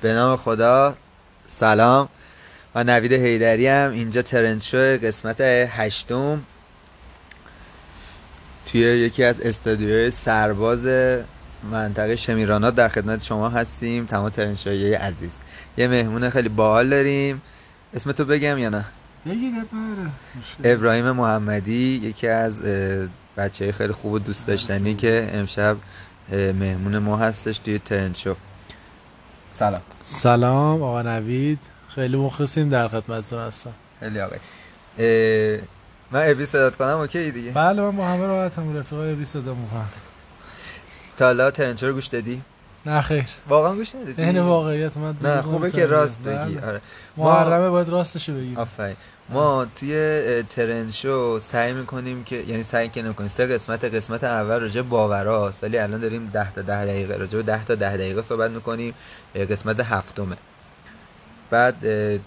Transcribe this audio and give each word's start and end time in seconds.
به 0.00 0.12
نام 0.12 0.36
خدا. 0.36 0.96
سلام. 1.46 2.08
و 2.74 2.84
نوید 2.84 3.12
هیدری 3.12 3.66
هم 3.66 3.90
اینجا 3.90 4.22
ترند 4.22 4.62
شو 4.62 4.78
قسمت 4.78 5.40
هشتم. 5.40 6.42
توی 8.66 8.80
یکی 8.80 9.24
از 9.24 9.40
استادیوهای 9.40 10.10
سرباز 10.10 10.86
منطقه 11.70 12.16
شمیرانات 12.16 12.74
در 12.74 12.88
خدمت 12.88 13.22
شما 13.22 13.48
هستیم. 13.48 14.06
تمام 14.06 14.28
ترنشایی 14.28 14.94
عزیز. 14.94 15.30
یه 15.76 15.88
مهمون 15.88 16.30
خیلی 16.30 16.48
باحال 16.48 16.88
داریم. 16.88 17.42
اسم 17.94 18.12
تو 18.12 18.24
بگم 18.24 18.58
یا 18.58 18.68
نه؟ 18.68 18.84
ابراهیم 20.64 21.10
محمدی 21.10 22.00
یکی 22.02 22.28
از 22.28 22.62
بچه 23.36 23.72
خیلی 23.72 23.92
خوب 23.92 24.12
و 24.12 24.18
دوست 24.18 24.46
داشتنی 24.46 24.94
که 24.94 25.30
امشب 25.32 25.76
مهمون 26.32 26.98
ما 26.98 27.16
هستش 27.16 27.58
توی 27.58 27.78
ترند 27.78 28.16
شو. 28.16 28.36
سلام. 29.60 29.82
سلام 30.02 30.82
آقا 30.82 31.02
نوید. 31.02 31.58
خیلی 31.94 32.16
مخلصیم 32.16 32.68
در 32.68 32.88
خدمتتون 32.88 33.38
هستم. 33.38 33.72
خیلی 34.00 34.20
آقای. 34.20 34.38
من 36.10 36.30
ابی 36.30 36.46
صدات 36.46 36.76
کنم 36.76 36.88
اوکی 36.88 37.30
دیگه؟ 37.30 37.50
بله 37.50 37.82
من 37.82 37.96
با 37.96 38.06
همه 38.06 38.26
راحتم 38.26 38.76
رفیقای 38.76 39.12
ابی 39.12 39.24
صدا 39.24 39.54
می‌کنم. 39.54 39.88
تا 41.16 41.24
حالا 41.24 41.50
ترنچو 41.50 41.86
رو 41.86 41.92
گوش 41.92 42.06
دادی؟ 42.06 42.42
نه 42.86 43.00
خیر. 43.00 43.24
واقعا 43.48 43.74
گوش 43.74 43.94
ندادی 43.94 44.22
این 44.22 44.38
واقعیت 44.38 44.96
من 44.96 45.16
نه 45.22 45.42
خوبه 45.42 45.70
که 45.70 45.86
راست 45.86 46.20
بگی. 46.22 46.54
بله. 46.54 46.66
آره. 46.66 46.80
محرمه 47.16 47.68
باید 47.68 47.88
راستشو 47.88 48.34
بگی 48.34 48.56
آفرین. 48.56 48.96
ما 49.28 49.66
توی 49.76 50.42
ترند 50.42 50.92
شو 50.92 51.40
سعی 51.52 51.72
می‌کنیم 51.72 52.24
که 52.24 52.36
یعنی 52.36 52.62
سعی 52.62 52.88
که 52.88 53.02
نمی‌کنیم. 53.02 53.28
سه 53.28 53.46
قسمت 53.46 53.84
قسمت 53.84 54.24
اول 54.24 54.60
راجع 54.60 54.82
باوراست 54.82 55.64
ولی 55.64 55.78
الان 55.78 56.00
داریم 56.00 56.30
10 56.32 56.52
تا 56.52 56.62
10 56.62 56.86
دقیقه 56.86 57.16
راجع 57.16 57.36
به 57.36 57.42
10 57.42 57.64
تا 57.64 57.74
10 57.74 57.96
دقیقه 57.96 58.22
صحبت 58.22 58.50
می‌کنیم. 58.50 58.94
قسمت 59.50 59.80
هفتمه. 59.80 60.36
بعد 61.50 61.74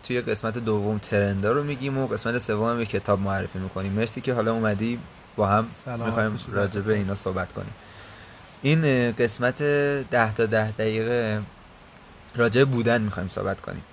توی 0.03 0.21
قسمت 0.21 0.57
دوم 0.57 0.97
ترندا 0.97 1.51
رو 1.51 1.63
میگیم 1.63 1.97
و 1.97 2.07
قسمت 2.07 2.37
سوم 2.37 2.83
کتاب 2.83 3.19
معرفی 3.19 3.59
می‌کنیم. 3.59 3.91
مرسی 3.91 4.21
که 4.21 4.33
حالا 4.33 4.53
اومدی 4.53 4.99
با 5.35 5.47
هم 5.47 5.67
می‌خوایم 6.05 6.39
راجع 6.51 6.81
به 6.81 6.93
اینا 6.93 7.15
صحبت 7.15 7.53
کنیم. 7.53 7.73
این 8.63 9.11
قسمت 9.11 9.61
10 9.61 10.33
تا 10.33 10.45
10 10.45 10.71
دقیقه 10.71 11.41
راجع 12.35 12.63
بودن 12.63 13.01
می‌خوایم 13.01 13.29
صحبت 13.29 13.61
کنیم. 13.61 13.83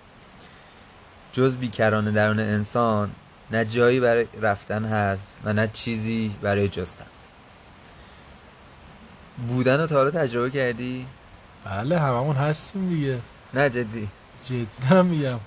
جز 1.32 1.56
بیکران 1.56 2.12
درون 2.12 2.40
انسان 2.40 3.10
نه 3.50 3.64
جایی 3.64 4.00
برای 4.00 4.26
رفتن 4.40 4.84
هست 4.84 5.22
و 5.44 5.52
نه 5.52 5.70
چیزی 5.72 6.34
برای 6.42 6.68
جستن. 6.68 7.04
بودن 9.48 9.80
رو 9.80 9.86
تا 9.86 9.94
حالا 9.94 10.10
تجربه 10.10 10.50
کردی؟ 10.50 11.06
بله 11.64 11.98
هممون 11.98 12.36
هستیم 12.36 12.88
دیگه. 12.88 13.18
نه 13.54 13.70
جدی. 13.70 14.08
جدی 14.44 15.02
میگم. 15.02 15.40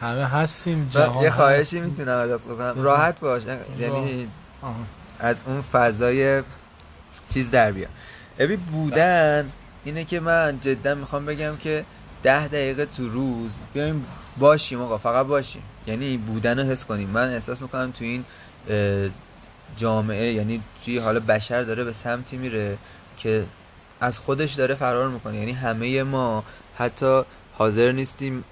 همه 0.00 0.24
هستیم 0.26 0.88
جهان 0.92 1.24
یه 1.24 1.30
خواهشی 1.30 1.80
می‌تونم 1.80 2.18
ازت 2.18 2.44
بکنم. 2.44 2.82
راحت 2.82 3.20
باش 3.20 3.42
یعنی 3.78 4.28
از 5.18 5.36
اون 5.46 5.62
فضای 5.62 6.42
چیز 7.34 7.50
در 7.50 7.72
بیا 7.72 7.88
ابی 8.38 8.56
بودن 8.56 9.52
اینه 9.84 10.04
که 10.04 10.20
من 10.20 10.58
جدا 10.60 10.94
می‌خوام 10.94 11.26
بگم 11.26 11.56
که 11.56 11.84
ده 12.22 12.48
دقیقه 12.48 12.86
تو 12.86 13.08
روز 13.08 13.50
بیایم 13.74 14.06
باشیم 14.38 14.80
آقا 14.80 14.98
فقط 14.98 15.26
باشیم. 15.26 15.62
یعنی 15.86 16.16
بودن 16.16 16.58
رو 16.58 16.64
حس 16.64 16.84
کنیم. 16.84 17.08
من 17.08 17.34
احساس 17.34 17.62
می‌کنم 17.62 17.92
تو 17.98 18.04
این 18.04 18.24
جامعه 19.76 20.32
یعنی 20.32 20.62
توی 20.84 20.98
حال 20.98 21.18
بشر 21.18 21.62
داره 21.62 21.84
به 21.84 21.92
سمتی 21.92 22.36
میره 22.36 22.78
که 23.16 23.44
از 24.00 24.18
خودش 24.18 24.52
داره 24.52 24.74
فرار 24.74 25.08
می‌کنه. 25.08 25.36
یعنی 25.36 25.52
همه 25.52 26.02
ما 26.02 26.44
حتی 26.78 27.22
حاضر 27.58 27.92
نیستیم 27.92 28.44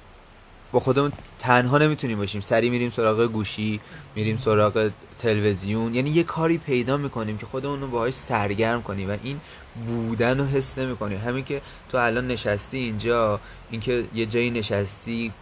با 0.72 0.80
خودمون 0.80 1.12
تنها 1.39 1.78
نمی‌تونیم 1.78 2.19
باشیم. 2.19 2.41
سری 2.41 2.70
میریم 2.70 2.91
سراغ 2.91 3.22
گوشی 3.27 3.80
میریم 4.14 4.36
سراغ 4.36 4.90
تلویزیون 5.19 5.95
یعنی 5.95 6.11
یه 6.11 6.23
کاری 6.23 6.58
پیدا 6.58 6.97
می‌کنیم 6.97 7.39
که 7.39 7.47
خودمون 7.47 7.80
رو 7.80 7.89
باهاش 7.89 8.14
سرگرم 8.14 8.83
کنیم 8.83 9.11
و 9.11 9.17
این 9.23 9.41
بودن 9.86 10.39
رو 10.39 10.45
حس 10.45 10.79
نمی‌کنیم. 10.79 11.19
همین 11.19 11.45
که 11.45 11.61
تو 11.89 11.98
الان 11.98 12.27
نشستی 12.27 12.79
اینجا 12.79 13.41
اینکه 13.70 14.05
یه 14.14 14.27
جایی 14.27 14.51
نشستی 14.51 15.33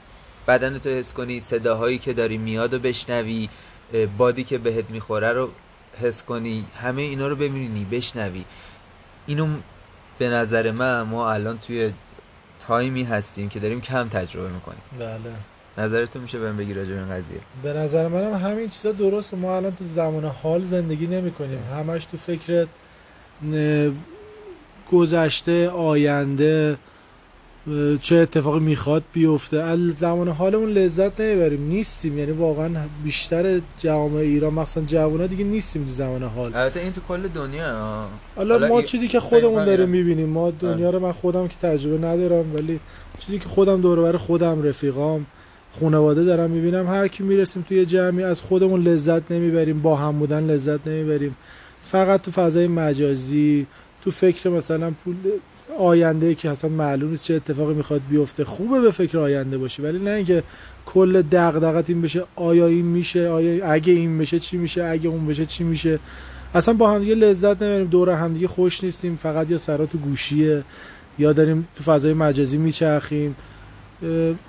بدن 0.48 0.78
تو 0.78 0.90
حس 0.90 1.12
کنی 1.12 1.40
صداهایی 1.40 1.98
که 1.98 2.12
داری 2.12 2.38
میاد 2.38 2.74
و 2.74 2.78
بشنوی 2.78 3.48
بادی 4.18 4.44
که 4.44 4.58
بهت 4.58 4.90
می‌خوره 4.90 5.32
رو 5.32 5.50
حس 6.00 6.22
کنی 6.22 6.66
همه 6.80 7.02
اینا 7.02 7.28
رو 7.28 7.36
ببینی 7.36 7.84
بشنوی. 7.90 8.44
اینو 9.26 9.48
به 10.18 10.28
نظر 10.28 10.70
من 10.70 11.02
ما 11.02 11.32
الان 11.32 11.58
توی 11.58 11.92
تایمی 12.66 13.02
هستیم 13.02 13.48
که 13.48 13.60
داریم 13.60 13.80
کم 13.80 14.08
تجربه 14.08 14.48
می‌کنیم. 14.48 14.82
بله. 14.98 15.34
نظرتون 15.78 16.22
میشه 16.22 16.38
بهم 16.38 16.56
بگی 16.56 16.74
راجع 16.74 16.94
به 16.94 17.00
این 17.00 17.10
قضیه؟ 17.10 17.38
به 17.62 17.72
نظر 17.72 18.08
منم 18.08 18.34
همین 18.34 18.68
چیزا 18.68 18.92
درسته. 18.92 19.36
ما 19.36 19.56
الان 19.56 19.72
تو 19.72 19.84
زمان 19.94 20.24
حال 20.24 20.66
زندگی 20.66 21.06
نمی 21.06 21.30
کنیم 21.30 21.58
همش 21.76 22.04
تو 22.04 22.16
فکر 22.16 22.66
گذشته 24.92 25.68
آینده 25.68 26.76
چه 28.02 28.16
اتفاقی 28.16 28.60
می‌خواد 28.60 29.02
بیفته. 29.12 29.56
از 29.56 29.78
زمان 29.98 30.28
حالمون 30.28 30.70
لذت 30.70 31.20
نمی‌بریم. 31.20 31.68
نیستیم. 31.68 32.18
یعنی 32.18 32.32
واقعا 32.32 32.70
بیشتر 33.04 33.60
جوامع 33.78 34.20
ایران 34.20 34.54
مخصوصا 34.54 34.86
جوونا 34.86 35.26
دیگه 35.26 35.44
نیستیم 35.44 35.84
تو 35.84 35.92
زمان 35.92 36.22
حال. 36.22 36.54
البته 36.54 36.80
این 36.80 36.92
تو 36.92 37.00
کل 37.08 37.28
دنیا. 37.28 38.06
حالا 38.36 38.68
ما 38.68 38.82
چیزی 38.82 39.08
که 39.08 39.20
خودمون 39.20 39.64
داریم 39.64 39.88
می‌بینیم. 39.88 40.28
ما 40.28 40.50
دنیا 40.50 40.90
رو 40.90 41.00
من 41.00 41.12
خودم 41.12 41.48
که 41.48 41.54
تجربه 41.62 42.06
ندارم 42.06 42.54
ولی 42.54 42.80
چیزی 43.18 43.38
که 43.38 43.48
خودم 43.48 43.80
دور 43.80 44.16
خودم 44.16 44.62
رفیقام 44.62 45.26
خانواده 45.80 46.24
دارم 46.24 46.50
می‌بینم 46.50 46.86
هر 46.86 47.08
کی 47.08 47.22
می‌رسیم 47.22 47.64
توی 47.68 47.86
جمعی 47.86 48.24
از 48.24 48.40
خودمون 48.40 48.82
لذت 48.82 49.32
نمی‌بریم 49.32 49.82
با 49.82 49.96
هم 49.96 50.18
بودن 50.18 50.46
لذت 50.46 50.88
نمی‌بریم. 50.88 51.36
فقط 51.82 52.22
تو 52.22 52.30
فضای 52.30 52.66
مجازی 52.66 53.66
تو 54.04 54.10
فکر 54.10 54.50
مثلا 54.50 54.90
پول 55.04 55.14
آینده 55.78 56.34
که 56.34 56.50
اصلا 56.50 56.70
معلوم 56.70 57.10
نیست 57.10 57.22
چه 57.22 57.34
اتفاقی 57.34 57.74
می‌خواد 57.74 58.00
بیفته. 58.10 58.44
خوبه 58.44 58.80
به 58.80 58.90
فکر 58.90 59.18
آینده 59.18 59.58
باشی 59.58 59.82
ولی 59.82 59.98
نه 59.98 60.10
اینکه 60.10 60.42
کل 60.86 61.22
دغدغت 61.22 61.90
این 61.90 62.02
بشه 62.02 62.24
آیا 62.36 62.66
این 62.66 62.86
میشه 62.86 63.28
آیا 63.28 63.66
اگه 63.66 63.92
این 63.92 64.18
بشه 64.18 64.38
چی 64.38 64.56
میشه 64.56 64.84
اگه 64.84 65.08
اون 65.08 65.26
بشه 65.26 65.44
چی 65.44 65.64
میشه. 65.64 65.98
اصلا 66.54 66.74
با 66.74 66.90
هم 66.90 66.98
دیگه 66.98 67.14
لذت 67.14 67.62
نمی‌بریم 67.62 67.86
دور 67.86 68.10
هم 68.10 68.32
دیگه 68.32 68.48
خوش 68.48 68.84
نیستیم 68.84 69.16
فقط 69.16 69.50
یا 69.50 69.58
سرا 69.58 69.86
تو 69.86 69.98
گوشیه 69.98 70.62
یا 71.18 71.32
داریم 71.32 71.68
تو 71.76 71.82
فضای 71.84 72.14
مجازی 72.14 72.58
میچرخیم. 72.58 73.36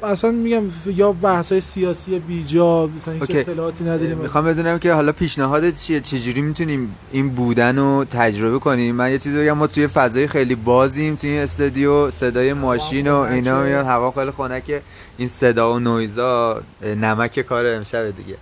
اصلا 0.03 0.31
میگم 0.31 0.63
یا 0.85 1.11
بحث 1.11 1.51
های 1.51 1.61
سیاسی 1.61 2.19
بیجا 2.19 2.89
مثلا 2.97 3.13
هیچ 3.13 3.35
اطلاعاتی 3.35 3.83
نداریم. 3.83 4.17
می‌خوام 4.17 4.45
بدونم 4.45 4.79
که 4.79 4.93
حالا 4.93 5.11
پیشنهادت 5.11 5.77
چیه؟ 5.77 5.99
چجوری 5.99 6.41
می‌تونیم 6.41 6.95
این 7.11 7.29
بودن 7.29 7.77
رو 7.77 8.05
تجربه 8.05 8.59
کنیم؟ 8.59 8.95
من 8.95 9.11
یه 9.11 9.17
چیزی 9.17 9.37
بگم 9.37 9.51
ما 9.51 9.67
توی 9.67 9.87
فضای 9.87 10.27
خیلی 10.27 10.55
بازیم 10.55 11.15
توی 11.15 11.29
این 11.29 11.41
استودیو 11.41 12.11
صدای 12.11 12.53
ماشین 12.53 13.07
و 13.07 13.15
اینا 13.15 13.63
میاد 13.63 13.85
هوا 13.85 14.11
خیلی 14.11 14.31
خنکه 14.31 14.81
این 15.17 15.27
صدا 15.27 15.73
و 15.73 15.79
نویزا 15.79 16.61
نمک 17.01 17.39
کار 17.39 17.65
امشب 17.65 18.05
دیگه. 18.05 18.37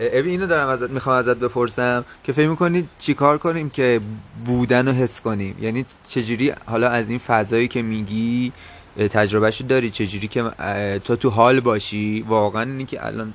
ابی 0.00 0.30
اینو 0.30 0.46
دارم 0.46 0.68
ازت 0.68 0.90
می‌خوام 0.90 1.16
ازت 1.16 1.36
بپرسم 1.36 2.04
که 2.24 2.32
فکر 2.32 2.48
می‌کنی 2.48 2.88
چیکار 2.98 3.38
کنیم 3.38 3.70
که 3.70 4.00
بودن 4.44 4.88
رو 4.88 4.94
حس 4.94 5.20
کنیم؟ 5.20 5.56
یعنی 5.60 5.84
چجوری 6.08 6.52
حالا 6.66 6.88
از 6.88 7.08
این 7.08 7.18
فضایی 7.18 7.68
که 7.68 7.82
میگی 7.82 8.52
تجربهشو 8.96 9.64
داری؟ 9.64 9.90
چجوری 9.90 10.28
که 10.28 10.42
تو 11.04 11.16
تو 11.16 11.30
حال 11.30 11.60
باشی؟ 11.60 12.24
واقعا 12.28 12.62
اینی 12.62 12.84
که 12.84 13.06
الان 13.06 13.34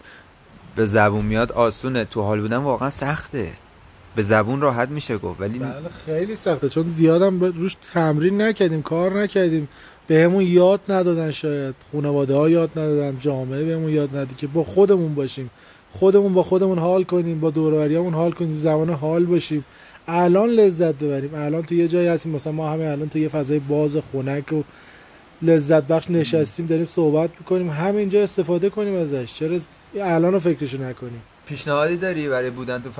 به 0.75 0.85
زبون 0.85 1.25
میاد 1.25 1.51
آسونه. 1.51 2.05
تو 2.05 2.21
حال 2.21 2.41
بودن 2.41 2.57
واقعا 2.57 2.89
سخته. 2.89 3.51
به 4.15 4.23
زبون 4.23 4.61
راحت 4.61 4.89
میشه 4.89 5.17
گفت. 5.17 5.41
ولی 5.41 5.59
بله 5.59 5.73
خیلی 6.05 6.35
سخته. 6.35 6.69
چون 6.69 6.83
زیادم 6.83 7.43
روش 7.43 7.75
تمرین 7.93 8.41
نکردیم 8.41 8.81
کار 8.81 9.21
نکردیم. 9.21 9.67
بهمون 10.07 10.43
یاد 10.43 10.81
ندادن 10.89 11.31
شاید. 11.31 11.75
خانواده 11.91 12.35
ها 12.35 12.49
یاد 12.49 12.71
ندادن. 12.71 13.17
جامعه 13.19 13.63
بهمون 13.63 13.89
یاد 13.89 14.09
ندادن 14.09 14.35
که 14.37 14.47
با 14.47 14.63
خودمون 14.63 15.15
باشیم. 15.15 15.49
خودمون 15.91 16.33
با 16.33 16.43
خودمون 16.43 16.79
حال 16.79 17.03
کنیم. 17.03 17.39
با 17.39 17.49
دوروبریامون 17.49 18.13
حال 18.13 18.31
کنیم. 18.31 18.59
زمان 18.59 18.89
حال 18.89 19.25
باشیم. 19.25 19.65
الان 20.07 20.49
لذت 20.49 20.95
ببریم. 20.95 21.35
الان 21.35 21.63
تو 21.63 21.75
یه 21.75 21.87
جایی 21.87 22.07
هستیم. 22.07 22.31
مثلا 22.31 22.53
ما 22.53 22.69
همه 22.69 22.85
الان 22.85 23.09
تو 23.09 23.19
یه 23.19 23.27
فضای 23.27 23.59
باز 23.59 23.97
خنک 24.13 24.53
و 24.53 24.63
لذت 25.41 25.83
بخش 25.83 26.09
نشستیم 26.11 26.65
داریم 26.65 26.85
صحبت 26.85 27.29
می‌کنیم. 27.39 27.69
همینجا 27.69 28.23
استفاده 28.23 28.69
کنیم 28.69 28.95
ازش. 28.95 29.33
چرا 29.33 29.59
الان 29.99 30.33
رو 30.33 30.39
فکرشو 30.39 30.77
نکنیم؟ 30.77 31.21
پیشنهادی 31.45 31.97
داری 31.97 32.29
برای 32.29 32.49
بودن 32.49 32.81
تو, 32.81 32.91
ف... 32.91 32.99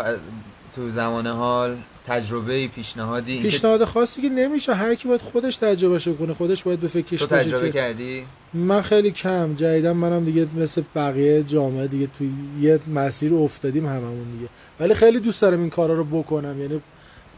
تو 0.75 0.89
زمان 0.89 1.27
حال؟ 1.27 1.75
تجربه 2.05 2.67
پیشنهادی؟ 2.67 3.41
پیشنهاد 3.41 3.85
خاصی 3.85 4.21
که 4.21 4.29
نمیشه. 4.29 4.73
هر 4.73 4.95
کی 4.95 5.07
باید 5.07 5.21
خودش 5.21 5.55
تجربه 5.55 5.99
کنه 5.99 6.33
خودش 6.33 6.63
باید 6.63 6.79
به 6.79 6.87
فکرش 6.87 7.19
تو 7.19 7.25
تجربه 7.25 7.65
که... 7.65 7.73
کردی؟ 7.73 8.23
من 8.53 8.81
خیلی 8.81 9.11
کم 9.11 9.55
جدیدا 9.55 9.93
منم 9.93 10.25
دیگه 10.25 10.47
مثل 10.57 10.81
بقیه 10.95 11.43
جامعه 11.43 11.87
دیگه 11.87 12.07
توی 12.17 12.29
یه 12.61 12.79
مسیر 12.93 13.33
افتادیم 13.33 13.85
هممون 13.85 14.31
دیگه. 14.37 14.49
ولی 14.79 14.93
خیلی 14.93 15.19
دوست 15.19 15.41
دارم 15.41 15.59
این 15.59 15.69
کارا 15.69 15.93
رو 15.93 16.03
بکنم. 16.03 16.61
یعنی 16.61 16.81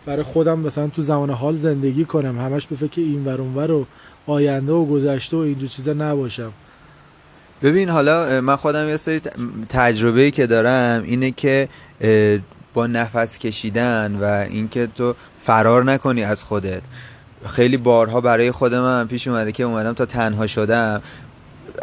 برای 0.05 0.23
خودم 0.23 0.59
مثلا 0.59 0.87
تو 0.87 1.01
زمان 1.01 1.29
حال 1.29 1.55
زندگی 1.55 2.05
کنم. 2.05 2.39
همش 2.39 2.67
به 2.67 2.75
فکر 2.75 3.01
این 3.01 3.25
ور 3.25 3.41
اونور 3.41 3.71
و 3.71 3.85
آینده 4.27 4.71
و 4.71 4.85
گذشته 4.85 5.37
و 5.37 5.39
اینجور 5.39 5.69
چیزا 5.69 5.93
نباشم. 5.93 6.51
ببین 7.61 7.89
حالا 7.89 8.41
من 8.41 8.55
خودم 8.55 8.89
یه 8.89 8.97
سری 8.97 9.21
تجربه 9.69 10.31
که 10.31 10.47
دارم 10.47 11.03
اینه 11.03 11.31
که 11.31 11.69
با 12.73 12.87
نفس 12.87 13.37
کشیدن 13.37 14.17
و 14.21 14.45
اینکه 14.49 14.87
تو 14.95 15.15
فرار 15.39 15.83
نکنی 15.83 16.23
از 16.23 16.43
خودت. 16.43 16.81
خیلی 17.49 17.77
بارها 17.77 18.21
برای 18.21 18.51
خود 18.51 18.75
من 18.75 19.07
پیش 19.07 19.27
اومده 19.27 19.51
که 19.51 19.63
اومدم 19.63 19.93
تا 19.93 20.05
تنها 20.05 20.47
شدم. 20.47 21.01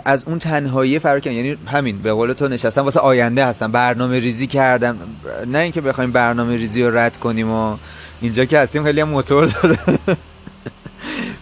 از 0.04 0.24
اون 0.26 0.38
تنهایی 0.38 0.98
فرار 0.98 1.20
کنم 1.20 1.32
یعنی 1.32 1.58
همین 1.66 2.02
به 2.02 2.12
قول 2.12 2.32
تو 2.32 2.48
نشستم 2.48 2.84
واسه 2.84 3.00
آینده 3.00 3.46
هستم. 3.46 3.72
برنامه 3.72 4.18
ریزی 4.18 4.46
کردم. 4.46 4.98
نه 5.46 5.58
اینکه 5.58 5.80
بخوایم 5.80 6.12
برنامه 6.12 6.56
ریزی 6.56 6.82
رو 6.82 6.96
رد 6.96 7.16
کنیم 7.16 7.50
و 7.50 7.76
اینجا 8.20 8.44
که 8.44 8.58
هستیم 8.58 8.84
خیلی 8.84 9.00
هم 9.00 9.08
موتور 9.08 9.46
داره. 9.46 9.78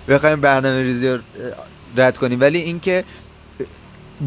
بخوایم 0.08 0.40
برنامه 0.40 0.82
ریزی 0.82 1.08
رو 1.08 1.18
رد 1.96 2.18
کنیم. 2.18 2.40
ولی 2.40 2.58
اینکه 2.58 3.04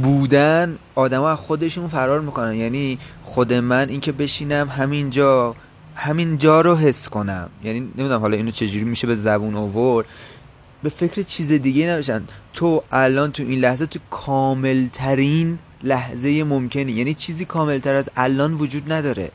بودن 0.01 0.77
آدما 0.95 1.29
از 1.29 1.37
خودشون 1.37 1.87
فرار 1.87 2.21
می‌کنن. 2.21 2.53
یعنی 2.53 2.99
خود 3.21 3.53
من 3.53 3.89
اینکه 3.89 4.11
بشینم 4.11 4.69
همینجا 4.69 5.55
همین 5.95 6.37
جا 6.37 6.61
رو 6.61 6.75
حس 6.75 7.09
کنم. 7.09 7.49
یعنی 7.63 7.79
نمی‌دونم 7.79 8.19
حالا 8.19 8.37
اینو 8.37 8.51
چجوری 8.51 8.83
میشه 8.83 9.07
به 9.07 9.15
زبون 9.15 9.55
آورد. 9.55 10.05
به 10.83 10.89
فکر 10.89 11.21
چیز 11.21 11.51
دیگه 11.51 11.89
نباشن. 11.89 12.23
تو 12.53 12.83
الان 12.91 13.31
تو 13.31 13.43
این 13.43 13.59
لحظه 13.59 13.85
تو 13.85 13.99
کاملترین 14.09 15.59
لحظه 15.83 16.43
ممکنی. 16.43 16.91
یعنی 16.91 17.13
چیزی 17.13 17.45
کاملتر 17.45 17.93
از 17.93 18.09
الان 18.15 18.53
وجود 18.53 18.91
نداره. 18.91 19.31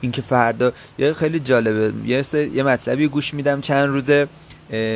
اینکه 0.00 0.22
فردا 0.22 0.72
یه 0.98 1.12
خیلی 1.12 1.40
جالبه. 1.40 1.92
یه, 2.06 2.24
یه 2.54 2.62
مطلبی 2.62 3.08
گوش 3.08 3.34
میدم 3.34 3.60
چند 3.60 3.88
روزه. 3.88 4.28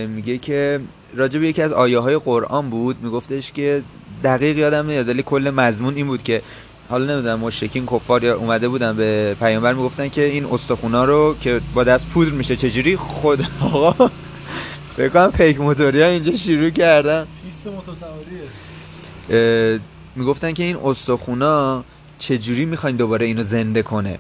میگه 0.08 0.38
که 0.38 0.80
راجب 1.14 1.42
یکی 1.42 1.62
از 1.62 1.72
آیه 1.72 1.98
های 1.98 2.18
قرآن 2.18 2.70
بود 2.70 2.96
میگفتش 3.02 3.52
که 3.52 3.82
دقیق 4.24 4.58
یادم 4.58 4.86
نمیاد 4.86 5.08
ولی 5.08 5.22
کل 5.22 5.52
مضمون 5.56 5.96
این 5.96 6.06
بود 6.06 6.22
که 6.22 6.42
حالا 6.88 7.14
نمی‌دونم 7.14 7.40
مشرکین 7.40 7.86
کفار 7.86 8.24
یا 8.24 8.36
اومده 8.36 8.68
بودن 8.68 8.96
به 8.96 9.36
پیامبر 9.40 9.72
می‌گفتن 9.72 10.08
که 10.08 10.24
این 10.24 10.44
استخونا 10.44 11.04
رو 11.04 11.36
که 11.40 11.60
با 11.74 11.84
دست 11.84 12.08
پودر 12.08 12.32
میشه 12.32 12.56
چجوری 12.56 12.96
خود 12.96 13.46
آقا؟ 13.60 14.10
بکنم 14.98 15.32
پیک 15.32 15.60
موتوری 15.60 16.02
ها 16.02 16.08
اینجا 16.08 16.36
شروع 16.36 16.70
کردن. 16.70 17.26
پیست 17.44 17.66
موتورسواریه 17.66 19.80
می‌گفتن 20.16 20.52
که 20.52 20.62
این 20.62 20.76
استخونا 20.84 21.84
چجوری 22.18 22.66
می‌خواین 22.66 22.96
دوباره 22.96 23.26
اینو 23.26 23.42
زنده 23.42 23.82
کنه؟ 23.82 24.18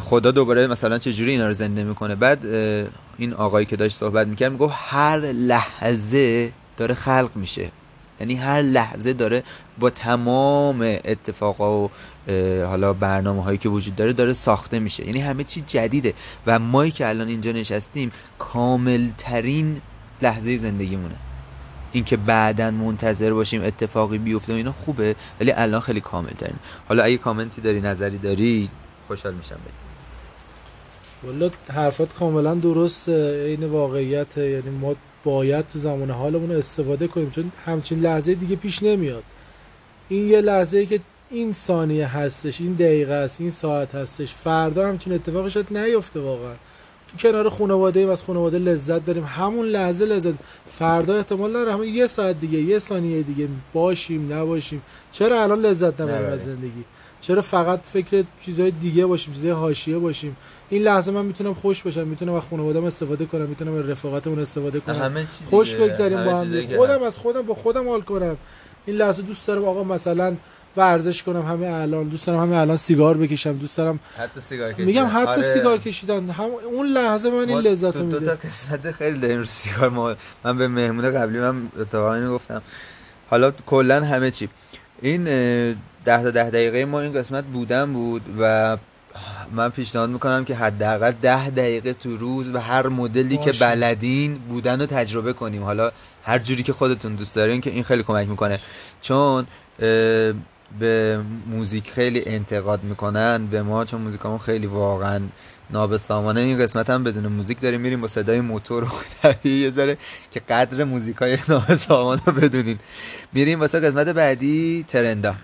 خدا 0.00 0.30
دوباره 0.30 0.66
مثلا 0.66 0.98
چجوری 0.98 1.30
اینا 1.30 1.46
رو 1.46 1.52
زنده 1.52 1.84
می‌کنه. 1.84 2.14
بعد 2.14 2.46
این 3.18 3.32
آقایی 3.34 3.66
که 3.66 3.76
داشت 3.76 3.96
صحبت 3.96 4.26
می‌کرد 4.26 4.52
می‌گفت 4.52 4.74
هر 4.76 5.18
لحظه 5.18 6.52
داره 6.76 6.94
خلق 6.94 7.30
میشه. 7.34 7.70
یعنی 8.20 8.34
هر 8.34 8.62
لحظه 8.62 9.12
داره 9.12 9.42
با 9.78 9.90
تمام 9.90 10.80
اتفاقا 11.04 11.84
و 11.84 11.90
حالا 12.66 12.92
برنامه 12.92 13.42
هایی 13.42 13.58
که 13.58 13.68
وجود 13.68 13.96
داره 13.96 14.12
داره 14.12 14.32
ساخته 14.32 14.78
میشه. 14.78 15.06
یعنی 15.06 15.20
همه 15.20 15.44
چی 15.44 15.64
جدیده. 15.66 16.14
و 16.46 16.58
مایی 16.58 16.90
که 16.90 17.08
الان 17.08 17.28
اینجا 17.28 17.52
نشستیم 17.52 18.12
کاملترین 18.38 19.80
لحظه 20.22 20.58
زندگیمونه. 20.58 21.14
اینکه 21.92 22.16
بعدا 22.16 22.70
منتظر 22.70 23.32
باشیم 23.32 23.62
اتفاقی 23.64 24.18
بیفته 24.18 24.52
و 24.52 24.56
اینا 24.56 24.72
خوبه 24.72 25.16
ولی 25.40 25.52
الان 25.52 25.80
خیلی 25.80 26.00
کامل 26.00 26.30
ترین 26.30 26.56
حالا 26.88 27.02
اگه 27.02 27.16
کامنتی 27.16 27.60
داری 27.60 27.80
نظری 27.80 28.18
داری 28.18 28.68
خوشحال 29.08 29.34
میشم 29.34 29.54
بگی 29.54 29.88
والا 31.24 31.50
حرفات 31.72 32.14
کاملا 32.14 32.54
درست 32.54 33.08
این 33.08 33.64
واقعیت. 33.64 34.36
یعنی 34.36 34.70
ما 34.80 34.94
باید 35.24 35.64
تو 35.72 35.78
زمان 35.78 36.10
حالمون 36.10 36.50
استفاده 36.50 37.06
کنیم 37.06 37.30
چون 37.30 37.52
همچین 37.66 38.00
لحظه 38.00 38.34
دیگه 38.34 38.56
پیش 38.56 38.82
نمیاد. 38.82 39.22
این 40.08 40.28
یه 40.28 40.40
لحظه 40.40 40.78
ای 40.78 40.86
که 40.86 41.00
این 41.30 41.52
ثانیه 41.52 42.06
هستش 42.06 42.60
این 42.60 42.72
دقیقه 42.72 43.12
است 43.14 43.40
این 43.40 43.50
ساعت 43.50 43.94
هستش. 43.94 44.34
فردا 44.34 44.88
همچین 44.88 45.12
اتفاقی 45.12 45.50
شاید 45.50 45.78
نیفته 45.78 46.20
واقعا. 46.20 46.54
تو 47.08 47.16
کنار 47.28 47.50
خانواده 47.50 48.00
ایم 48.00 48.10
از 48.10 48.22
خانواده 48.22 48.58
لذت 48.58 49.04
داریم. 49.04 49.24
همون 49.24 49.66
لحظه 49.66 50.04
لذت. 50.04 50.34
فردا 50.66 51.16
احتمال 51.16 51.52
داره 51.52 51.72
همون 51.72 51.86
یه 51.86 52.06
ساعت 52.06 52.40
دیگه 52.40 52.58
یه 52.58 52.78
ثانیه 52.78 53.22
دیگه 53.22 53.48
باشیم 53.72 54.32
نباشیم. 54.32 54.82
چرا 55.12 55.42
الان 55.42 55.60
لذت 55.60 56.00
نبریم 56.00 56.32
از 56.32 56.44
زندگی؟ 56.44 56.84
چرا 57.20 57.42
فقط 57.42 57.80
فکر 57.84 58.24
چیزهای 58.44 58.70
دیگه 58.70 59.06
باشیم 59.06 59.34
چیزهای 59.34 59.52
حاشیه 59.52 59.98
باشیم؟ 59.98 60.36
این 60.68 60.82
لحظه 60.82 61.12
من 61.12 61.24
می‌تونم 61.24 61.54
خوش 61.54 61.82
باشم 61.82 62.06
می‌تونم 62.06 62.34
از 62.34 62.42
خانواده‌ام 62.50 62.84
استفاده 62.84 63.26
کنم 63.26 63.46
می‌تونم 63.46 63.74
از 63.74 63.88
رفاقتمون 63.88 64.38
استفاده 64.38 64.80
کنم. 64.80 65.26
خوش 65.50 65.74
بگذاریم 65.74 66.24
با 66.24 66.38
هم 66.38 66.76
خودم 66.76 67.02
از 67.02 67.18
خودم 67.18 67.42
با 67.42 67.54
خودم 67.54 67.88
حال 67.88 68.00
کنم. 68.00 68.36
این 68.86 68.96
لحظه 68.96 69.22
دوست 69.22 69.46
دارم 69.46 69.64
آقا 69.64 69.84
مثلا 69.84 70.36
ورزش 70.76 71.22
کنم 71.22 71.46
همه 71.46 71.66
الان 71.66 72.08
دوست 72.08 72.26
دارم 72.26 72.40
همه 72.40 72.56
الان 72.56 72.76
سیگار 72.76 73.16
بکشم 73.16 73.52
دوست 73.52 73.76
دارم 73.76 74.00
حتی 74.18 74.40
سیگار 74.40 74.72
کشیدن. 74.72 74.86
میگم 74.86 75.06
حتی 75.06 75.30
آره. 75.30 75.54
سیگار 75.54 75.78
کشیدن. 75.78 76.30
هم 76.30 76.48
اون 76.72 76.86
لحظه 76.86 77.30
من 77.30 77.48
این 77.48 77.58
لذت 77.58 77.96
رو 77.96 78.04
میده 78.04 78.18
تو 78.18 78.26
تا 78.26 78.48
قسمت 78.48 78.92
خیلی 78.92 79.18
داریم 79.18 79.44
سیگار. 79.44 79.88
ما 79.88 80.14
من 80.44 80.58
به 80.58 80.68
مهمون 80.68 81.10
قبلی 81.10 81.38
من 81.38 81.68
اتفاقا 81.80 82.14
اینو 82.14 82.34
گفتم. 82.34 82.62
حالا 83.30 83.50
کلا 83.66 84.04
همه 84.04 84.30
چی. 84.30 84.48
این 85.02 85.24
ده 86.04 86.22
تا 86.22 86.30
ده 86.30 86.50
دقیقه 86.50 86.84
ما 86.84 87.00
این 87.00 87.12
قسمت 87.12 87.44
بودن 87.44 87.92
بود 87.92 88.22
و 88.40 88.76
من 89.52 89.68
پیشنهاد 89.68 90.10
می‌کنم 90.10 90.44
که 90.44 90.54
حداقل 90.54 91.10
ده 91.10 91.50
دقیقه 91.50 91.92
تو 91.92 92.16
روز 92.16 92.48
و 92.54 92.58
هر 92.58 92.86
مدلی 92.86 93.36
که 93.36 93.52
بلدین 93.52 94.34
بودن 94.34 94.80
رو 94.80 94.86
تجربه 94.86 95.32
کنیم. 95.32 95.62
حالا 95.62 95.90
هر 96.24 96.38
جوری 96.38 96.62
که 96.62 96.72
خودتون 96.72 97.14
دوست 97.14 97.34
دارین 97.34 97.60
که 97.60 97.70
این 97.70 97.82
خیلی 97.82 98.02
کمک 98.02 98.28
می‌کنه. 98.28 98.58
چون 99.00 99.46
به 100.78 101.20
موزیک 101.46 101.90
خیلی 101.90 102.22
انتقاد 102.26 102.82
می‌کنن 102.82 103.46
به 103.46 103.62
ما 103.62 103.84
چون 103.84 104.00
موزیکامون 104.00 104.38
خیلی 104.38 104.66
واقعا 104.66 105.20
نابسامانه 105.70 106.40
این 106.40 106.58
قسمت 106.58 106.90
هم 106.90 107.04
بدون 107.04 107.26
موزیک 107.26 107.60
داریم 107.60 107.80
میریم 107.80 108.00
با 108.00 108.08
صدای 108.08 108.40
موتور 108.40 108.84
و 108.84 108.88
طبیعی 109.22 109.60
یه 109.60 109.70
ذره 109.70 109.98
که 110.30 110.40
قدر 110.40 110.84
موزیک 110.84 111.16
های 111.16 111.38
نابسامانه 111.48 112.22
رو 112.26 112.32
بدونین. 112.32 112.78
میریم 113.32 113.60
واسه 113.60 113.80
قسمت 113.80 114.08
بعدی 114.08 114.84
ترندا. 114.88 115.34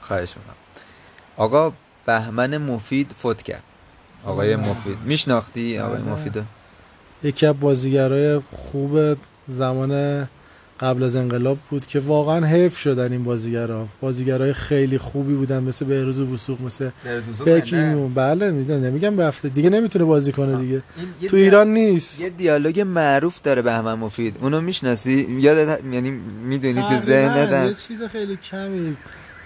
خواهش 0.00 0.28
می‌کنم. 0.36 0.54
آقا 1.36 1.72
بهمن 2.06 2.58
مفید 2.58 3.12
فوت 3.18 3.42
کرد. 3.42 3.62
آقای 4.24 4.56
مفید. 4.56 4.98
میشناختی 5.04 5.78
آقای 5.78 6.02
آره. 6.02 6.10
مفید 6.10 6.44
یکی 7.22 7.46
از 7.46 7.60
بازیگرای 7.60 8.40
خوب 8.52 9.16
زمان 9.48 10.28
قبل 10.80 11.02
از 11.02 11.16
انقلاب 11.16 11.58
بود 11.70 11.86
که 11.86 12.00
واقعا 12.00 12.46
حیف 12.46 12.78
شدن 12.78 13.12
این 13.12 13.24
بازیگرا. 13.24 13.86
بازیگرای 14.00 14.52
خیلی 14.52 14.98
خوبی 14.98 15.34
بودن 15.34 15.62
مثل 15.62 15.84
بهروز 15.84 16.20
وسوق 16.20 16.62
مثل 16.62 16.90
بکیم 17.46 18.14
بله 18.14 18.50
می‌دونم 18.50 18.84
نمیگم 18.84 19.20
رفته. 19.20 19.48
دیگه 19.48 19.70
نمی‌تونه 19.70 20.04
بازی 20.04 20.32
کنه 20.32 20.58
دیگه. 20.58 20.82
تو 21.28 21.36
ایران 21.36 21.72
نیست. 21.72 22.20
یه 22.20 22.28
دیالوگ 22.28 22.80
معروف 22.80 23.42
داره 23.42 23.62
به 23.62 23.72
همه 23.72 23.94
مفید. 23.94 24.38
اونو 24.40 24.60
می‌شناسی؟ 24.60 25.38
یاد 25.40 25.80
یعنی 25.92 26.10
می‌دونی 26.44 26.82
تو 26.88 26.98
ذهنت؟ 27.06 27.68
یه 27.68 27.74
چیز 27.74 28.02
خیلی 28.02 28.38
کمی. 28.50 28.96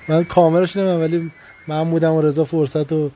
من 0.09 0.25
کامرش 0.25 0.76
نمی‌دونم 0.76 1.00
ولی 1.00 1.33
من 1.67 1.91
بودم 1.91 2.12
و 2.12 2.23
رضا 2.23 2.45
فرصت 2.45 2.93
و 2.93 3.11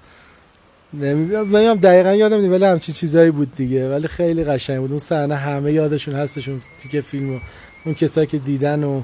نمی‌دونم. 0.95 1.75
دقیقا 1.75 2.15
یادم 2.15 2.37
نیست 2.37 2.53
ولی 2.53 2.65
همچین 2.65 2.95
چیزایی 2.95 3.31
بود 3.31 3.55
دیگه. 3.55 3.91
ولی 3.91 4.09
خیلی 4.09 4.45
قشنگ 4.45 4.81
بود. 4.81 4.91
اون 4.91 4.99
صحنه 4.99 5.35
همه 5.35 5.73
یادشون 5.73 6.15
هستشون 6.15 6.61
تیکه 6.79 7.01
فیلمو 7.01 7.39
اون 7.85 7.95
کسایی 7.95 8.27
که 8.27 8.39
دیدن 8.39 8.85
و 8.85 9.03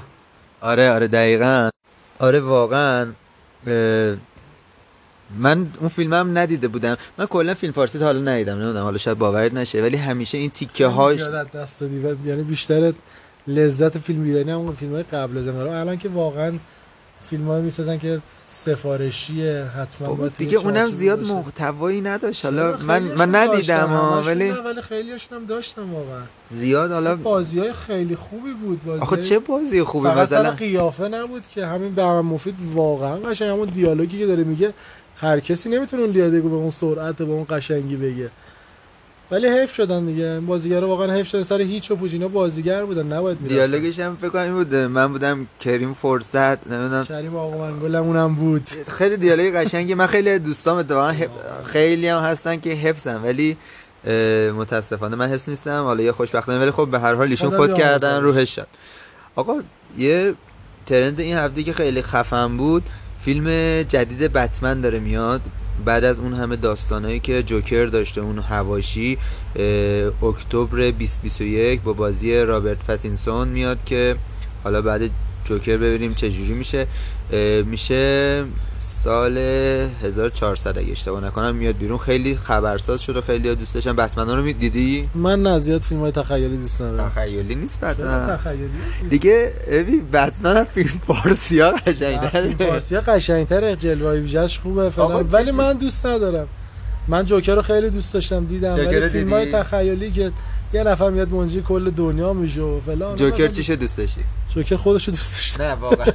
آره 0.60 0.90
آره 0.90 1.08
دقیقا. 1.08 1.70
آره 2.18 2.40
واقعا 2.40 3.12
من 5.38 5.66
اون 5.80 5.88
فیلم 5.88 6.12
هم 6.12 6.38
ندیده 6.38 6.68
بودم. 6.68 6.96
من 7.18 7.26
کلا 7.26 7.54
فیلم 7.54 7.72
فارسی 7.72 7.98
تا 7.98 8.04
حالا 8.04 8.20
ندیدم 8.20 8.54
نمی‌دونم 8.54 8.82
حالا 8.82 8.98
شاید 8.98 9.18
باورت 9.18 9.54
نشه 9.54 9.82
ولی 9.82 9.96
همیشه 9.96 10.38
این 10.38 10.50
تیکه 10.50 10.86
هاش 10.86 11.20
دست 11.54 11.82
یعنی 12.24 12.42
بیشتر 12.42 12.92
لذت 13.46 13.98
فیلم 13.98 14.24
دیدن 14.24 14.50
اون 14.50 14.74
فیلم 14.74 14.92
های 14.92 15.02
قبل 15.02 15.38
از 15.38 15.48
الان 15.48 15.98
که 15.98 16.08
واقعا 16.08 16.52
فیلم 17.24 17.46
های 17.46 17.62
می‌سازن 17.62 17.98
که 17.98 18.20
سفارشیه 18.48 19.64
حتما 19.64 20.14
باید 20.14 20.32
دیگه 20.38 20.58
اونم 20.58 20.86
زیاد 20.86 21.20
محتوایی 21.26 22.00
نداشت. 22.00 22.44
حالا 22.44 22.76
من 22.76 23.02
من 23.02 23.34
ندیدم 23.34 24.22
ولی 24.26 24.50
ولی 24.50 24.82
خیلیشون 24.82 25.38
هم 25.38 25.46
داشتم 25.46 25.94
واقعا. 25.94 26.22
زیاد 26.50 26.92
حالا 26.92 27.16
بازی 27.16 27.58
های 27.58 27.72
خیلی 27.72 28.16
خوبی 28.16 28.52
بود 28.52 28.84
بازی 28.84 29.02
آخه 29.02 29.16
چه 29.16 29.38
بازی 29.38 29.82
خوبی؟ 29.82 30.08
مثلا 30.08 30.50
قیافه 30.50 31.08
نبود 31.08 31.42
که 31.54 31.66
همین 31.66 31.94
به 31.94 32.04
مفید 32.04 32.54
واقعا 32.74 33.16
قشنگ 33.16 33.48
همون 33.48 33.68
دیالوگی 33.68 34.18
که 34.18 34.26
داره 34.26 34.44
میگه 34.44 34.74
هر 35.16 35.40
کسی 35.40 35.68
نمی‌تونه 35.68 36.02
اون 36.02 36.10
دیالوگو 36.10 36.48
به 36.48 36.54
اون 36.54 36.70
سرعت 36.70 37.16
به 37.16 37.24
اون 37.24 37.46
قشنگی 37.50 37.96
بگه. 37.96 38.30
ولی 39.30 39.48
حیف 39.48 39.74
شدن 39.74 40.06
دیگه. 40.06 40.40
بازیگر 40.40 40.84
واقعا 40.84 41.14
حیف 41.14 41.28
شدن. 41.28 41.42
سر 41.42 41.60
هیچ 41.60 41.90
و 41.90 41.96
پوچینا 41.96 42.28
بازیگر 42.28 42.84
بودن. 42.84 43.12
نباید 43.12 43.40
می‌رفتن. 43.40 43.66
دیالوگش 43.66 43.98
هم 43.98 44.16
فکر 44.16 44.28
کنم 44.28 44.52
بود 44.52 44.74
من 44.74 45.12
بودم 45.12 45.46
کریم 45.60 45.94
فرصت. 45.94 46.66
نمی‌دونم. 46.66 47.04
کریم 47.04 47.36
آقا 47.36 47.58
من 47.58 47.80
گلمونم 47.80 48.34
بود. 48.34 48.68
خیلی 48.98 49.16
دیالوگ 49.16 49.54
قشنگی. 49.54 49.94
من 49.94 50.06
خیلی 50.06 50.38
دوستام 50.38 50.78
اتفاقا 50.78 51.14
خیلی 51.64 52.08
هم 52.08 52.22
هستن 52.22 52.56
که 52.56 52.70
حفظن. 52.70 53.22
ولی 53.22 53.56
متاسفانه 54.58 55.16
من 55.16 55.28
حس 55.28 55.48
نیستم. 55.48 55.82
حالا 55.82 56.02
یه 56.02 56.12
خوشبختانه. 56.12 56.58
ولی 56.58 56.70
خب 56.70 56.88
به 56.90 56.98
هر 56.98 57.14
حال 57.14 57.28
ایشون 57.28 57.50
خود 57.50 57.74
کردن 57.74 58.20
روحش 58.20 58.54
شد. 58.54 58.66
آقا 59.36 59.54
یه 59.98 60.34
ترند 60.86 61.20
این 61.20 61.36
هفته 61.36 61.62
که 61.62 61.72
خیلی 61.72 62.02
خفن 62.02 62.56
بود. 62.56 62.82
فیلم 63.20 63.46
جدید 63.82 64.32
بتمن 64.32 64.80
داره 64.80 64.98
میاد. 64.98 65.40
بعد 65.84 66.04
از 66.04 66.18
اون 66.18 66.34
همه 66.34 66.56
داستانهایی 66.56 67.20
که 67.20 67.42
جوکر 67.42 67.86
داشته 67.86 68.20
اون 68.20 68.38
هواشی 68.38 69.18
اکتبر 70.22 70.90
2021 70.90 71.80
با 71.80 71.92
بازی 71.92 72.36
رابرت 72.38 72.78
پتینسون 72.78 73.48
میاد 73.48 73.84
که 73.84 74.16
حالا 74.64 74.82
بعد 74.82 75.10
جوکر 75.44 75.76
ببینیم 75.76 76.14
چه 76.14 76.30
جوری 76.30 76.52
میشه. 76.52 76.86
میشه 77.66 78.44
سال 78.80 79.38
1400 79.38 80.78
اگه 80.78 80.92
اشتباه 80.92 81.24
نکنم 81.24 81.54
میاد 81.54 81.76
بیرون. 81.76 81.98
خیلی 81.98 82.36
خبرساز 82.36 83.02
شده 83.02 83.20
خیلی 83.20 83.54
دوست 83.54 83.74
داشتن. 83.74 83.96
بتمن 83.96 84.36
رو 84.36 84.52
دیدی؟ 84.52 85.08
من 85.14 85.42
نه 85.42 85.58
زیاد 85.58 85.80
فیلم 85.80 86.00
های 86.00 86.12
تخیلی 86.12 86.56
دوست 86.56 86.82
ندارم. 86.82 87.08
تخیلی 87.08 87.54
نیست 87.54 87.84
بتمن. 87.84 88.36
تخیلی؟ 88.36 88.68
دیگه 89.10 89.52
ابی 89.66 90.00
بتمن 90.12 90.64
فیلم 90.64 91.00
فارسی 91.06 91.60
ها 91.60 91.70
قشنگ‌تره. 91.70 92.54
فیلم 92.54 92.70
فارسی 92.70 92.94
ها 92.94 93.00
قشنگ‌تره. 93.00 93.76
جلوه 93.76 94.20
ویژه‌اش 94.20 94.58
خوبه 94.58 94.90
فلان. 94.90 95.28
ولی 95.32 95.50
من 95.50 95.72
دوست 95.72 96.06
ندارم. 96.06 96.48
من 97.08 97.26
جوکر 97.26 97.54
رو 97.54 97.62
خیلی 97.62 97.90
دوست 97.90 98.12
داشتم 98.12 98.44
دیدم. 98.44 98.72
ولی 98.72 99.08
فیلم 99.08 99.32
های 99.32 99.52
تخیلی 99.52 100.10
که 100.10 100.32
یه 100.72 100.82
نفر 100.82 101.10
میاد 101.10 101.30
منجی 101.30 101.62
کل 101.62 101.90
دنیا 101.90 102.32
میشه 102.32 102.60
و 102.60 102.80
فلان. 102.80 103.14
جوکر 103.14 103.48
چیشو 103.48 103.74
دوست 103.74 103.98
داشتی؟ 103.98 104.20
جوکر 104.54 104.76
خودش 104.76 105.08
دوست 105.08 105.36
داشت. 105.36 105.60
نه 105.60 105.72
واقعا. 105.72 106.06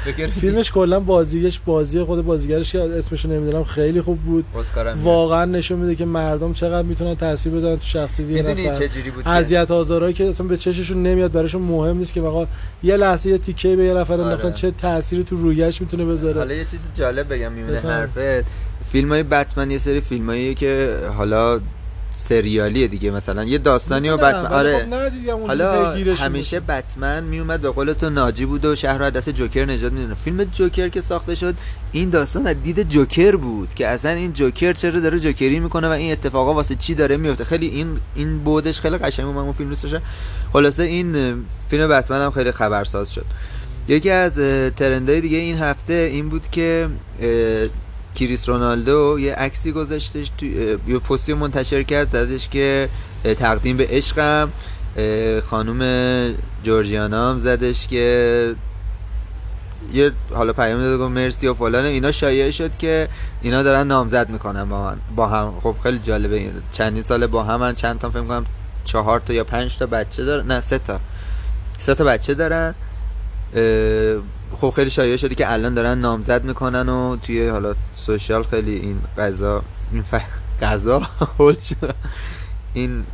فیلمش 0.40 0.72
کلا 0.72 1.00
بازیش 1.00 1.60
بازی 1.66 2.02
خود 2.02 2.24
بازیگرش 2.24 2.72
که 2.72 2.80
اسمشو 2.80 3.28
نمی‌دونم 3.28 3.64
خیلی 3.64 4.02
خوب 4.02 4.18
بود. 4.18 4.44
واقعا 5.02 5.44
نشون 5.44 5.78
میده 5.78 5.94
که 5.94 6.04
مردم 6.04 6.52
چقدر 6.52 6.86
می‌تونن 6.86 7.14
تاثیر 7.14 7.52
بذارن 7.52 7.76
تو 7.76 7.84
شخصیت 7.84 8.30
یه 8.30 8.42
نفر. 8.42 8.74
چه 8.74 8.88
جوری 8.88 9.10
بود 9.10 9.28
اذیت 9.28 9.70
آزارایی 9.70 10.14
که 10.14 10.24
اصلا 10.24 10.46
به 10.46 10.56
چششون 10.56 11.02
نمیاد 11.02 11.32
براشون 11.32 11.62
مهم 11.62 11.96
نیست 11.96 12.12
که 12.12 12.20
واقعا 12.20 12.46
یه 12.82 12.96
لحظه 12.96 13.30
یه 13.30 13.38
تیکه 13.38 13.76
به 13.76 13.84
یه 13.84 13.94
نفر 13.94 14.12
انداختن 14.12 14.46
آره. 14.46 14.56
چه 14.56 14.70
تأثیری 14.70 15.24
تو 15.24 15.36
رویش 15.36 15.80
می‌تونه 15.80 16.04
بذاره. 16.04 16.38
حالا 16.38 16.54
یه 16.54 16.64
چیز 16.64 16.80
جالب 16.94 17.34
بگم 17.34 17.52
میونه 17.52 17.80
حرفت. 17.80 18.44
فیلم 18.92 19.08
های 19.08 19.22
بتمن 19.22 19.70
یه 19.70 19.78
سری 19.78 20.00
فیلمایی 20.00 20.54
که 20.54 20.96
حالا 21.16 21.60
سریالیه 22.16 22.88
دیگه 22.88 23.10
مثلا. 23.10 23.44
یه 23.44 23.58
داستانی 23.58 24.08
و 24.08 24.16
بتمن 24.16 24.46
آره. 24.46 24.86
خب 25.26 25.46
حالا 25.46 25.92
همیشه 26.18 26.60
بتمن 26.60 27.24
میومد 27.24 27.60
به 27.60 27.70
قول 27.70 27.92
تو 27.92 28.10
ناجی 28.10 28.46
بود 28.46 28.64
و 28.64 28.74
شهر 28.74 28.98
رو 28.98 29.10
دست 29.10 29.30
جوکر 29.30 29.64
نجات 29.64 29.92
می‌دونه 29.92 30.14
فیلم 30.14 30.44
جوکر 30.44 30.88
که 30.88 31.00
ساخته 31.00 31.34
شد 31.34 31.54
این 31.92 32.10
داستان 32.10 32.46
از 32.46 32.56
دید 32.62 32.88
جوکر 32.88 33.36
بود 33.36 33.74
که 33.74 33.88
اصلا 33.88 34.10
این 34.10 34.32
جوکر 34.32 34.72
چرا 34.72 35.00
داره 35.00 35.18
جوکری 35.18 35.60
می‌کنه 35.60 35.88
و 35.88 35.90
این 35.90 36.12
اتفاقا 36.12 36.54
واسه 36.54 36.74
چی 36.74 36.94
داره 36.94 37.16
میفته 37.16 37.44
خیلی 37.44 37.66
این 37.66 37.98
این 38.14 38.38
بودش 38.38 38.80
خیلی 38.80 38.96
قشنگ 38.96 39.26
من 39.26 39.36
اون 39.36 39.52
فیلم 39.52 39.68
دوست 39.68 39.82
داشتم. 39.82 40.02
خلاصه 40.52 40.82
این 40.82 41.34
فیلم 41.68 41.88
بتمن 41.88 42.20
هم 42.20 42.30
خیلی 42.30 42.52
خبرساز 42.52 43.14
شد. 43.14 43.24
یکی 43.88 44.10
از 44.10 44.32
ترندهای 44.76 45.20
دیگه 45.20 45.38
این 45.38 45.58
هفته 45.58 46.10
این 46.12 46.28
بود 46.28 46.42
که 46.50 46.88
کریس 48.14 48.48
رونالدو 48.48 49.18
یه 49.20 49.34
عکسی 49.34 49.72
گذاشتش 49.72 50.30
تو 50.38 50.46
یه 50.46 50.98
پستی 50.98 51.34
منتشر 51.34 51.82
کرد 51.82 52.10
زدش 52.12 52.48
که 52.48 52.88
تقدیم 53.38 53.76
به 53.76 53.86
عشقم. 53.90 54.52
خانم 55.46 56.34
جورجیانا 56.62 57.30
هم 57.30 57.38
زدش 57.38 57.86
که 57.86 58.54
یه 59.92 60.12
حالا 60.30 60.52
پیام 60.52 60.80
داده 60.80 60.98
گفت 60.98 61.12
مرسی 61.12 61.46
و 61.46 61.54
فلان. 61.54 61.84
اینا 61.84 62.12
شایعه 62.12 62.50
شد 62.50 62.76
که 62.76 63.08
اینا 63.42 63.62
دارن 63.62 63.86
نامزد 63.86 64.30
می‌کنن 64.30 64.68
با 64.68 64.82
من 64.84 64.98
با 65.16 65.26
هم. 65.26 65.54
خب 65.62 65.76
خیلی 65.82 65.98
جالبه 65.98 66.50
چندین 66.72 67.02
سال 67.02 67.26
با 67.26 67.44
هم 67.44 67.74
چند 67.74 67.98
تا 67.98 68.10
فکر 68.10 68.22
کنم 68.22 68.46
چهار 68.84 69.20
تا 69.20 69.32
یا 69.32 69.44
پنج 69.44 69.78
تا 69.78 69.86
بچه 69.86 70.24
دارن 70.24 70.46
نه 70.46 70.60
سه 70.60 70.78
تا. 70.78 71.00
سه 71.78 71.94
تا 71.94 72.04
بچه 72.04 72.34
دارن. 72.34 72.74
خب 74.60 74.70
خیلی 74.70 74.90
شایعه 74.90 75.16
شده 75.16 75.34
که 75.34 75.52
الان 75.52 75.74
دارن 75.74 75.98
نامزد 75.98 76.44
می‌کنن 76.44 76.88
و 76.88 77.16
توی 77.16 77.48
حالا 77.48 77.74
سوشال 77.94 78.42
خیلی 78.42 78.74
این 78.74 78.98
قضا 79.18 79.62
این 79.92 80.02
ف... 80.02 80.14
قضا 80.62 81.02
این 82.74 83.04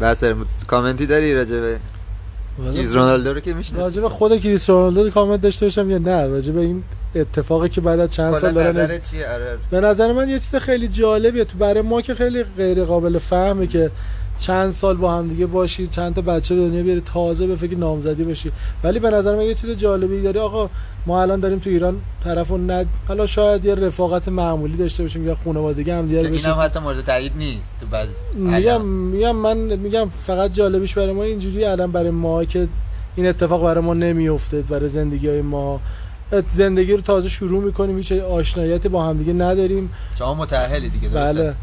بس 0.00 0.24
کامنتی 0.66 1.06
داری 1.06 1.34
راجبه 1.34 1.78
کریس 2.72 2.94
رونالدو 2.94 3.32
رو 3.32 3.40
که 3.40 3.54
میشنه 3.54 3.78
راجبه 3.78 4.08
خود 4.08 4.40
کریس 4.40 4.70
رونالدو 4.70 5.10
کامنت 5.10 5.40
داشته 5.40 5.66
باشم 5.66 5.90
یا 5.90 5.98
نه 5.98 6.26
راجبه 6.26 6.60
این 6.60 6.84
اتفاقی 7.14 7.68
که 7.68 7.80
بعد 7.80 8.00
از 8.00 8.12
چند 8.12 8.38
سال 8.38 8.52
داره 8.52 9.00
آره. 9.34 9.58
به 9.70 9.80
نظر 9.80 10.12
من 10.12 10.28
یه 10.28 10.38
چیز 10.38 10.54
خیلی 10.54 10.88
جالبیه. 10.88 11.44
تو 11.44 11.58
برای 11.58 11.80
ما 11.80 12.02
که 12.02 12.14
خیلی 12.14 12.44
غیر 12.44 12.84
قابل 12.84 13.18
فهمه 13.18 13.66
که 13.66 13.90
چند 14.38 14.72
سال 14.72 14.96
با 14.96 15.14
هم 15.14 15.28
دیگه 15.28 15.46
باشی 15.46 15.86
چند 15.86 16.14
تا 16.14 16.20
بچه 16.20 16.54
به 16.54 16.68
دنیا 16.68 16.82
بیاری 16.82 17.02
تازه 17.14 17.46
به 17.46 17.56
فکر 17.56 17.76
نامزدی 17.76 18.24
باشی 18.24 18.52
ولی 18.84 18.98
به 18.98 19.10
نظر 19.10 19.36
من 19.36 19.42
یه 19.42 19.54
چیز 19.54 19.70
جالبی 19.70 20.22
داری 20.22 20.38
آقا 20.38 20.70
ما 21.06 21.22
الان 21.22 21.40
داریم 21.40 21.58
تو 21.58 21.70
ایران 21.70 22.00
طرفو 22.24 22.58
ند 22.58 22.86
حالا 23.08 23.26
شاید 23.26 23.64
یه 23.64 23.74
رفاقت 23.74 24.28
معمولی 24.28 24.76
داشته 24.76 25.02
باشیم 25.02 25.26
یا 25.26 25.36
خانوادگی 25.44 25.90
هم 25.90 26.06
دیگه 26.06 26.18
اینم 26.18 26.56
حتی 26.62 26.78
مورد 26.78 27.04
تایید 27.04 27.32
نیست 27.36 27.74
تو 27.80 27.86
بعد 27.86 28.08
میگم 28.34 28.82
میگم 28.82 29.36
من 29.36 29.56
میگم 29.56 30.08
فقط 30.08 30.52
جالبیش 30.52 30.94
برای 30.94 31.12
ما 31.12 31.22
اینجوری 31.22 31.64
الان 31.64 31.92
برای 31.92 32.10
ما 32.10 32.44
که 32.44 32.68
این 33.16 33.26
اتفاق 33.26 33.62
برای 33.62 33.84
ما 33.84 33.94
نمیفته 33.94 34.62
برای 34.62 34.88
زندگی 34.88 35.28
های 35.28 35.42
ما. 35.42 35.80
زندگی 36.50 36.92
رو 36.92 37.00
تازه 37.00 37.28
شروع 37.28 37.64
می‌کنیم 37.64 37.96
هیچ 37.96 38.12
آشناییتی 38.12 38.88
با 38.88 39.04
هم 39.06 39.18
دیگه 39.18 39.32
نداریم. 39.32 39.90
شما 40.18 40.34
متأهلی 40.34 40.88
دیگه 40.88 41.08
درسته؟ 41.08 41.42
بله. 41.42 41.54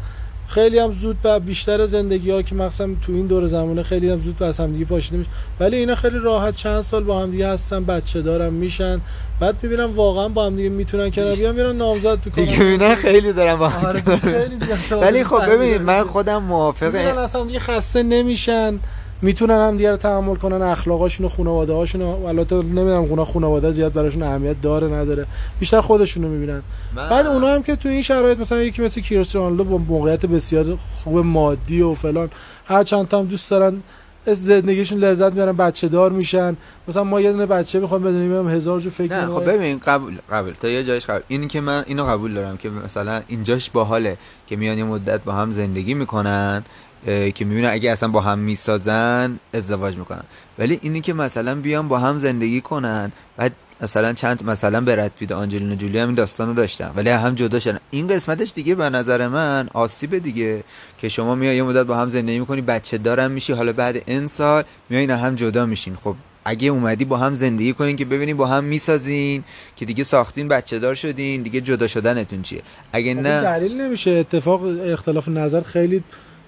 خیلی 0.54 0.78
هم 0.78 0.92
زود 0.92 1.16
و 1.24 1.40
بیشتر 1.40 1.86
زندگی 1.86 2.30
ها 2.30 2.42
که 2.42 2.54
مثلا 2.54 2.88
تو 3.06 3.12
این 3.12 3.26
دور 3.26 3.46
زمانه 3.46 3.82
خیلی 3.82 4.10
هم 4.10 4.18
زود 4.18 4.42
از 4.42 4.60
همدیگه 4.60 4.84
پاشیده 4.84 5.16
میشه. 5.16 5.30
ولی 5.60 5.76
اینا 5.76 5.94
خیلی 5.94 6.18
راحت 6.18 6.56
چند 6.56 6.80
سال 6.80 7.04
با 7.04 7.20
همدیگه 7.20 7.48
هستن 7.48 7.84
بچه 7.84 8.22
دارن 8.22 8.52
میشن. 8.52 9.00
بعد 9.40 9.54
می‌بینم 9.62 9.92
واقعا 9.92 10.28
با 10.28 10.46
همدیگه 10.46 10.68
می‌تونن 10.68 11.10
کنار 11.10 11.34
بیان 11.34 11.54
میرن 11.54 11.76
نامزد 11.76 12.18
می‌کنن 12.24 12.44
دیگه 12.44 12.58
می‌بینن 12.58 12.94
خیلی 12.94 13.32
دارن 13.32 13.54
با 13.54 13.72
آره 13.86 14.00
خیلی 14.00 14.56
ولی 14.90 15.24
خب 15.24 15.46
ببین 15.46 15.82
من 15.82 16.02
خودم 16.02 16.42
موافقه 16.42 16.98
اصلا 16.98 17.44
دیگه 17.44 17.58
خسته 17.58 18.02
نمیشن. 18.02 18.78
می‌تونن 19.22 19.68
هم 19.68 19.76
دیگه 19.76 19.90
رو 19.90 19.96
تحمل 19.96 20.34
کنن 20.34 20.62
اخلاقاشون 20.62 21.26
و 21.26 21.28
خانواده 21.28 21.72
هاشون 21.72 22.02
و 22.02 22.26
البته 22.26 22.56
نمی‌دونم 22.56 23.02
اونا 23.02 23.24
خانواده 23.24 23.72
زیاد 23.72 23.92
براشون 23.92 24.22
اهمیت 24.22 24.60
داره 24.60 24.86
نداره. 24.86 25.26
بیشتر 25.60 25.80
خودشونو 25.80 26.28
می‌بینن. 26.28 26.62
من... 26.96 27.08
بعد 27.08 27.26
اونا 27.26 27.54
هم 27.54 27.62
که 27.62 27.76
تو 27.76 27.88
این 27.88 28.02
شرایط 28.02 28.40
مثلا 28.40 28.62
یکی 28.62 28.82
مثل 28.82 29.00
کریستیانو 29.00 29.48
رونالدو 29.48 29.64
با 29.64 29.78
موقعیت 29.78 30.26
بسیار 30.26 30.78
خوب 31.04 31.18
مادی 31.18 31.82
و 31.82 31.94
فلان 31.94 32.30
هر 32.66 32.84
چند 32.84 33.08
تا 33.08 33.18
هم 33.18 33.26
دوست 33.26 33.50
دارن 33.50 33.82
زندگیشون 34.26 34.98
لذت 34.98 35.32
می‌برن 35.32 35.56
بچه 35.56 35.88
دار 35.88 36.12
میشن. 36.12 36.56
مثلا 36.88 37.04
ما 37.04 37.20
یه 37.20 37.32
دونه 37.32 37.46
بچه 37.46 37.80
می‌خوام 37.80 38.02
بدونیم 38.02 38.48
هزار 38.48 38.80
جو 38.80 38.90
فکر 38.90 39.12
نه 39.12 39.26
خب 39.26 39.50
ببین 39.50 39.78
قبول 39.78 40.18
قبول. 40.30 40.52
تا 40.60 40.68
یه 40.68 40.84
جایش 40.84 41.06
قبول. 41.06 41.22
این 41.28 41.48
که 41.48 41.60
من 41.60 41.84
اینو 41.86 42.04
قبول 42.04 42.34
دارم 42.34 42.56
که 42.56 42.70
مثلا 42.70 43.20
اینجاش 43.28 43.70
باحاله 43.70 44.16
که 44.46 44.56
میان 44.56 44.78
یه 44.78 44.84
مدت 44.84 45.24
با 45.24 45.32
هم 45.32 45.52
زندگی 45.52 45.94
می‌کنن 45.94 46.64
که 47.04 47.44
می‌بینن 47.44 47.68
اگه 47.68 47.90
اصلا 47.90 48.08
با 48.08 48.20
هم 48.20 48.38
می‌سازن 48.38 49.38
ازدواج 49.54 49.96
می‌کنن. 49.96 50.24
ولی 50.58 50.78
اینی 50.82 51.00
که 51.00 51.12
مثلا 51.12 51.54
بیان 51.54 51.88
با 51.88 51.98
هم 51.98 52.18
زندگی 52.18 52.60
کنن 52.60 53.12
بعد 53.36 53.52
مثلا 53.80 54.12
چند 54.12 54.44
مثلا 54.44 54.80
برد 54.80 55.12
پید 55.18 55.32
آنجلینا 55.32 55.74
جولی 55.74 55.98
هم 55.98 56.08
این 56.08 56.14
داستانو 56.14 56.54
داشتن. 56.54 56.92
ولی 56.96 57.10
هم 57.10 57.34
جدا 57.34 57.58
شدن. 57.60 57.78
این 57.90 58.06
قسمتش 58.06 58.52
دیگه 58.54 58.74
به 58.74 58.90
نظر 58.90 59.28
من 59.28 59.68
آسیب 59.74 60.18
دیگه 60.18 60.64
که 60.98 61.08
شما 61.08 61.34
میای 61.34 61.56
یه 61.56 61.62
مدت 61.62 61.86
با 61.86 61.96
هم 61.96 62.10
زندگی 62.10 62.38
می‌کنی 62.38 62.60
بچه 62.60 62.98
دارم 62.98 63.30
میشی 63.30 63.52
حالا 63.52 63.72
بعد 63.72 64.02
این 64.06 64.26
سال 64.26 64.64
میایین 64.90 65.10
هم 65.10 65.34
جدا 65.34 65.66
میشین. 65.66 65.96
خب 65.96 66.16
اگه 66.44 66.68
اومدی 66.68 67.04
با 67.04 67.16
هم 67.16 67.34
زندگی 67.34 67.72
کنین 67.72 67.96
که 67.96 68.04
ببینین 68.04 68.36
با 68.36 68.46
هم 68.46 68.64
می‌سازین 68.64 69.44
که 69.76 69.84
دیگه 69.84 70.04
ساختین 70.04 70.48
بچه 70.48 70.78
دار 70.78 70.94
شدین 70.94 71.42
دیگه 71.42 71.60
جدا 71.60 71.88
شدنتون 71.88 72.42
چیه؟ 72.42 72.62
اگه 72.92 73.14
نه 73.14 73.42
دلیل 73.42 73.80
نمیشه. 73.80 74.10
اتفاق 74.10 74.62
اختلاف 74.84 75.28
نظر 75.28 75.60
خیلی 75.60 76.04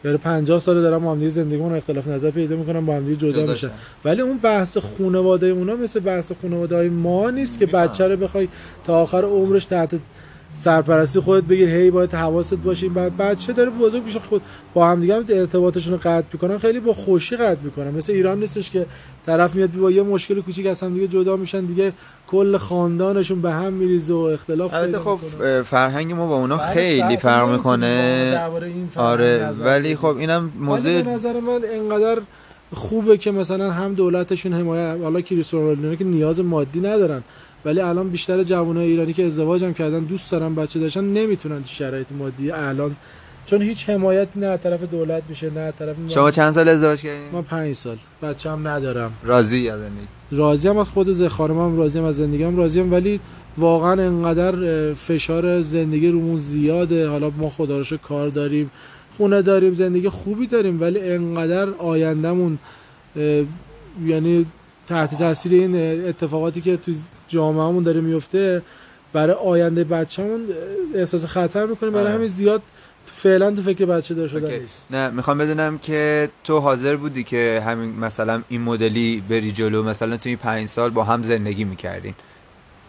یعنی 0.07 0.19
50 0.19 0.59
سال 0.59 0.83
دارم 0.83 1.05
با 1.05 1.13
هم 1.13 1.29
زندگیمون 1.29 1.75
اختلاف 1.75 2.09
نظر 2.09 2.31
پیدا 2.31 2.57
می‌کنم 2.57 2.87
با 2.87 2.97
هم 2.97 3.15
جدا, 3.15 3.47
میشن 3.47 3.71
ولی 4.05 4.23
اون 4.23 4.39
بحث 4.39 4.77
خانواده 4.77 5.47
اونا 5.47 5.77
مثل 5.77 6.01
بحث 6.01 6.33
خانواده 6.43 6.77
های 6.77 6.89
ما 6.89 7.31
نیست 7.31 7.59
که 7.59 7.67
بچه 7.67 8.09
رو 8.09 8.17
بخوای 8.17 8.49
تا 8.85 9.03
آخر 9.03 9.25
عمرش 9.25 9.65
تحت 9.65 9.95
سرپرستی 10.57 11.21
خودت 11.21 11.45
بگیر 11.45 11.69
هی 11.69 11.91
باید 11.91 12.15
حواست 12.15 12.55
باشیم. 12.55 12.95
بعد 12.95 13.17
بچه 13.17 13.53
داره 13.53 13.71
بزرگ 13.71 14.05
میشه 14.05 14.19
خود 14.19 14.43
با 14.75 14.89
هم 14.89 15.01
دیگه 15.01 15.15
ارتباطشون 15.15 15.93
رو 15.93 15.99
قطع 15.99 16.27
می‌کنن 16.33 16.59
خیلی 16.59 16.81
با 16.81 16.93
خوشی 16.93 17.37
قطع 17.37 17.61
می‌کنن. 17.63 17.91
مثل 17.91 18.13
ایران 18.13 18.41
نیستش 18.41 18.71
که 18.71 18.87
طرف 19.27 19.55
میاد 19.55 19.73
با 19.73 19.91
یه 19.91 20.03
مشکل 20.03 20.41
کوچیک 20.41 20.67
از 20.67 20.83
هم 20.83 20.95
دیگه 20.95 21.09
جدا 21.09 21.37
میشن 21.37 21.65
دیگه 21.65 21.93
کل 22.29 22.57
خاندانشون 22.57 23.43
به 23.43 23.53
هم 23.53 23.73
میریزه 23.73 24.15
و 24.15 24.17
اختلاف 24.17 24.75
البته 24.75 24.99
خب 24.99 25.19
فرهنگ 25.63 26.13
ما 26.13 26.27
با 26.27 26.37
اونا 26.37 26.57
بله، 26.57 26.67
خیلی 26.67 27.17
فرق 27.17 27.51
می‌کنه. 27.51 28.41
آره 28.97 29.49
ولی 29.61 29.97
خب 29.97 30.17
اینم 30.17 30.53
موضوع 30.61 31.03
به 31.03 31.11
نظر 31.11 31.41
من 31.41 31.61
انقدر 31.73 32.23
خوبه 32.75 33.19
که 33.19 33.31
مثلا 33.31 33.71
هم 33.71 33.95
دولتشون 33.95 34.53
حمایت 34.53 34.97
حالا 35.03 35.21
کریستیانو 35.21 35.95
که 35.95 36.05
نیاز 36.05 36.41
مادی 36.41 36.81
ندارن. 36.81 37.23
ولی 37.67 37.81
الان 37.81 38.09
بیشتر 38.09 38.43
جوانای 38.43 38.87
ایرانی 38.87 39.13
که 39.13 39.27
ازدواج 39.27 39.65
هم 39.65 39.75
کردن 39.75 40.01
دوست 40.01 40.31
دارن 40.31 40.55
بچه 40.55 40.79
داشتن 40.81 41.05
نمی‌تونن 41.05 41.65
شرایط 41.65 42.07
مادی 42.19 42.51
الان. 42.51 42.97
چون 43.47 43.63
هیچ 43.63 43.91
حمایتی 43.91 44.41
نه 44.41 44.57
طرف 44.57 44.83
دولت 44.83 45.23
میشه 45.29 45.51
نه 45.51 45.73
طرف 45.79 45.97
شما 46.09 46.31
چند 46.31 46.53
سال 46.53 46.69
ازدواج 46.69 47.01
کردین؟ 47.01 47.31
ما 47.33 47.43
پنج 47.43 47.73
سال. 47.77 47.97
بچه 48.23 48.51
هم 48.51 48.69
ندارم. 48.69 49.13
راضی 49.25 49.69
از 49.69 49.81
زندگی؟ 49.81 50.07
راضی 50.31 50.69
هم 50.69 50.79
از 50.79 50.89
خود 50.89 51.29
خانمم 51.29 51.79
راضی 51.79 51.99
هم 51.99 52.05
از 52.05 52.17
زندگیم 52.17 52.57
راضی 52.57 52.81
هم 52.81 52.93
ولی 52.93 53.21
واقعا 53.59 53.93
انقدر 53.93 54.93
فشار 54.95 55.63
زندگی 55.63 56.09
رومون 56.09 56.39
زیاده. 56.39 57.09
حالا 57.09 57.31
ما 57.31 57.51
خدا 57.51 57.83
کار 58.03 58.29
داریم 58.29 58.71
خونه 59.17 59.43
داریم 59.43 59.75
زندگی 59.75 60.09
خوبی 60.09 60.47
داریم 60.47 60.81
ولی 60.81 61.01
انقدر 61.01 61.69
آیندهمون 61.79 62.59
یعنی 64.07 64.47
تحت 64.87 65.19
تاثیر 65.19 65.53
این 65.53 65.77
اتفاقاتی 66.09 66.61
که 66.61 66.77
تو 66.77 66.93
جامعهمون 67.29 67.85
داره 67.85 68.01
میفته 68.01 68.63
برای 69.13 69.35
آینده 69.35 69.85
بچه‌مون 69.85 70.41
احساس 70.95 71.25
خطر 71.25 71.67
می‌کنه. 71.67 71.91
برای 71.91 72.05
آره. 72.07 72.15
همین 72.15 72.29
زیاد 72.29 72.63
فعلا 73.07 73.51
تو 73.51 73.63
فکر 73.63 73.85
بچه 73.85 74.15
دار 74.15 74.29
شدن 74.29 74.59
نیست 74.61 74.85
نه 74.91 75.11
می‌خوام 75.11 75.39
بدونم 75.39 75.79
که 75.79 76.31
تو 76.45 76.59
حاضر 76.59 76.97
بودی 76.97 77.25
که 77.25 77.63
همین 77.67 77.91
مثلا 77.91 78.43
این 78.49 78.61
مدلی 78.61 79.23
بری 79.29 79.53
جلو 79.53 79.83
مثلا 79.83 80.17
تو 80.17 80.29
این 80.29 80.39
پنج 80.39 80.69
سال 80.69 80.91
با 80.91 81.05
هم 81.05 81.23
زندگی 81.23 81.65
می‌کردین. 81.65 82.15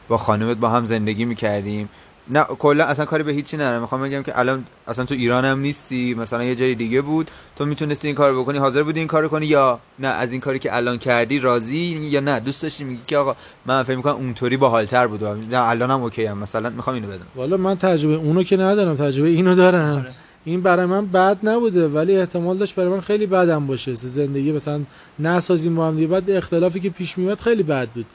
با 0.07 0.17
خانومت 0.17 0.57
با 0.57 0.69
هم 0.69 0.85
زندگی 0.85 1.25
می‌کردیم. 1.25 1.89
نه 2.29 2.43
کلا 2.43 2.83
اصلا 2.83 3.05
کاری 3.05 3.23
به 3.23 3.31
هیچی 3.31 3.57
ندارم. 3.57 3.81
می‌خوام 3.81 4.01
بگم 4.03 4.23
که 4.23 4.39
الان 4.39 4.65
اصلا 4.87 5.05
تو 5.05 5.13
ایران 5.13 5.45
هم 5.45 5.59
نیستی 5.59 6.15
مثلا 6.15 6.43
یه 6.43 6.55
جای 6.55 6.75
دیگه 6.75 7.01
بود. 7.01 7.31
تو 7.55 7.65
می‌تونستی 7.65 8.07
این 8.07 8.15
کارو 8.15 8.41
بکنی 8.41 8.57
حاضر 8.57 8.83
بودی 8.83 8.99
این 8.99 9.07
کارو 9.07 9.27
کنی 9.27 9.45
یا 9.45 9.79
نه 9.99 10.07
از 10.07 10.31
این 10.31 10.41
کاری 10.41 10.59
که 10.59 10.75
الان 10.75 10.97
کردی 10.97 11.39
راضی 11.39 11.77
یا 12.11 12.19
نه؟ 12.19 12.39
دوست 12.39 12.61
داشتی 12.61 12.83
میگی 12.83 13.01
که 13.07 13.17
آقا 13.17 13.35
من 13.65 13.83
فکر 13.83 13.95
می‌کنم 13.95 14.15
اونطوری 14.15 14.57
باحالتر 14.57 15.07
بود. 15.07 15.23
نه 15.23 15.69
الان 15.69 15.91
هم 15.91 16.03
اوکی 16.03 16.25
هم 16.25 16.37
مثلا 16.37 16.69
می‌خوام 16.69 16.93
اینو 16.93 17.07
بدم. 17.07 17.25
والا 17.35 17.57
من 17.57 17.77
تجربه 17.77 18.15
اونو 18.15 18.43
که 18.43 18.57
ندارم 18.57 18.95
تجربه 18.95 19.29
اینو 19.29 19.55
دارم. 19.55 19.95
آره. 19.95 20.11
این 20.45 20.61
برای 20.61 20.85
من 20.85 21.05
بد 21.05 21.37
نبوده 21.43 21.87
ولی 21.87 22.17
احتمال 22.17 22.57
داشت 22.57 22.75
برای 22.75 22.89
من 22.89 23.01
خیلی 23.01 23.25
بدم 23.25 23.67
باشه. 23.67 23.95
زندگی 23.95 24.51
مثلا 24.51 24.81
نسازیم 25.19 25.75
با 25.75 25.87
هم 25.87 25.95
دیگه 25.95 26.07
بعد 26.07 26.31
اختلافی 26.31 26.79
که 26.79 26.89
پیش 26.89 27.17
میاد 27.17 27.39
خیلی 27.39 27.63
بد 27.63 27.87
بود. 27.87 28.05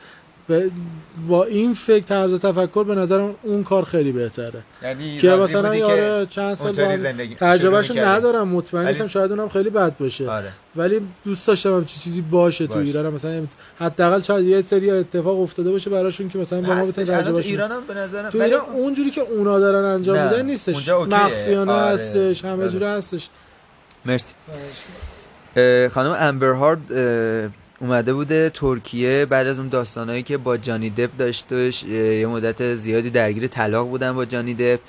با 1.29 1.45
این 1.45 1.75
فکر 1.75 2.05
طرز 2.05 2.35
تفکر 2.35 2.85
به 2.85 2.95
نظرم 2.95 3.35
اون 3.43 3.65
کار 3.65 3.85
خیلی 3.85 4.13
بهتره. 4.13 4.63
یعنی 4.83 5.19
که 5.19 5.31
مثلا 5.31 5.77
یاره 5.77 6.27
چند 6.27 6.55
سال 6.55 6.73
تجربهش 7.37 7.91
ندارم 7.91 8.49
مطمئن 8.49 8.87
نیستم 8.87 9.07
شاید 9.07 9.31
اونم 9.31 9.49
خیلی 9.49 9.71
بد 9.71 9.97
باشه. 9.97 10.31
آره. 10.31 10.53
ولی 10.77 11.01
دوست 11.25 11.47
داشتم 11.47 11.85
چه 11.85 11.87
چی 11.87 12.01
چیزی 12.01 12.21
باشه, 12.21 12.67
باشه. 12.67 12.81
تو 12.81 12.87
ایران 12.87 13.13
مثلا 13.13 13.43
حداقل 13.79 14.21
شاید 14.21 14.47
یه 14.47 14.63
سری 14.63 14.91
اتفاق 14.91 15.41
افتاده 15.41 15.71
باشه 15.71 15.91
براشون 15.91 16.29
که 16.29 16.39
مثلا 16.39 16.61
با 16.61 16.75
ما 16.75 16.85
بتونه 16.85 17.07
تجربه 17.07 17.43
تو 17.43 17.49
ایران 17.49 17.73
هم 17.73 17.83
به 17.89 17.95
نظرم 17.95 18.31
تو 18.31 18.41
ایران 18.41 18.61
اونجوری 18.61 19.11
که 19.11 19.21
اونا 19.21 19.59
دارن 19.59 19.85
انجام 19.85 20.25
میدن 20.25 20.47
نیستش. 20.47 20.89
مخفیانه 20.89 21.73
آره. 21.73 21.95
هستش 21.95 22.45
همه 22.45 22.69
جوره 22.69 22.89
هستش. 22.89 23.29
مرسی. 24.05 24.35
خانم 25.89 26.17
امبر 26.21 26.53
هارد 26.53 26.81
اومده 27.83 28.15
بوده 28.15 28.51
ترکیه 28.55 29.27
بعد 29.27 29.47
از 29.47 29.59
اون 29.59 29.69
داستانهایی 29.69 30.23
که 30.23 30.37
با 30.37 30.57
جانی 30.57 30.91
دپ 30.91 31.11
داشتش 31.19 31.83
یه 31.85 32.27
مدت 32.27 32.75
زیادی 32.75 33.11
درگیر 33.11 33.47
طلاق 33.47 33.89
بودن 33.89 34.13
با 34.13 34.25
جانی 34.25 34.55
دپ. 34.55 34.81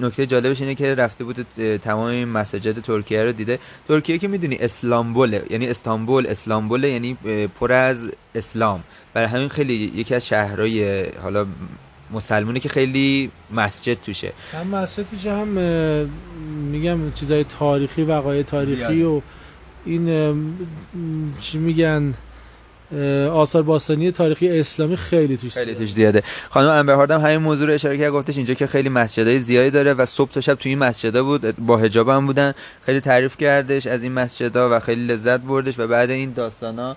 نکته 0.00 0.26
جالبش 0.26 0.60
اینه 0.60 0.74
که 0.74 0.94
رفته 0.94 1.24
بود 1.24 1.46
تمام 1.82 2.06
این 2.06 2.28
مساجد 2.28 2.80
ترکیه 2.80 3.24
رو 3.24 3.32
دیده. 3.32 3.58
ترکیه 3.88 4.18
که 4.18 4.28
می‌دونی 4.28 4.56
اسلامبوله 4.60 5.42
یعنی 5.50 5.68
استانبول 5.68 6.26
اسلامبوله 6.26 6.88
یعنی 6.88 7.16
پر 7.60 7.72
از 7.72 8.10
اسلام. 8.34 8.82
برای 9.14 9.28
همین 9.28 9.48
خیلی 9.48 9.92
یکی 9.94 10.14
از 10.14 10.26
شهرهای 10.26 11.06
حالا 11.22 11.46
مسلمونه 12.10 12.60
که 12.60 12.68
خیلی 12.68 13.30
مسجد 13.50 14.02
توشه. 14.02 14.32
هم 14.52 14.66
مسجد 14.66 15.06
توشه 15.10 15.32
هم 15.32 15.48
میگم 16.70 17.12
چیزای 17.12 17.44
تاریخی 17.44 18.02
وقایع 18.02 18.42
تاریخی 18.42 19.02
و 19.02 19.20
این 19.86 20.34
چی 21.40 21.58
میگن 21.58 22.14
آثار 23.32 23.62
باستانی 23.62 24.12
تاریخی 24.12 24.58
اسلامی 24.58 24.96
خیلی 24.96 25.36
توش 25.36 25.54
خیلی 25.54 25.74
توش 25.74 25.92
زیاده. 25.92 26.22
خانم 26.50 26.68
امبر 26.68 27.12
همین 27.12 27.36
موضوع 27.36 27.66
رو 27.66 27.72
اشاره 27.72 27.98
کرد 27.98 28.12
گفتش 28.12 28.36
اینجا 28.36 28.54
که 28.54 28.66
خیلی 28.66 28.88
مسجدای 28.88 29.38
زیادی 29.38 29.70
داره 29.70 29.94
و 29.94 30.06
صبح 30.06 30.30
تا 30.30 30.40
شب 30.40 30.54
توی 30.54 30.70
این 30.70 30.78
مسجدا 30.78 31.24
بود 31.24 31.56
با 31.56 31.76
حجاب 31.76 32.08
هم 32.08 32.26
بودن. 32.26 32.54
خیلی 32.86 33.00
تعریف 33.00 33.36
کردش 33.36 33.86
از 33.86 34.02
این 34.02 34.12
مسجدا 34.12 34.76
و 34.76 34.80
خیلی 34.80 35.06
لذت 35.06 35.40
بردش 35.40 35.78
و 35.78 35.86
بعد 35.86 36.10
این 36.10 36.32
داستانا 36.32 36.96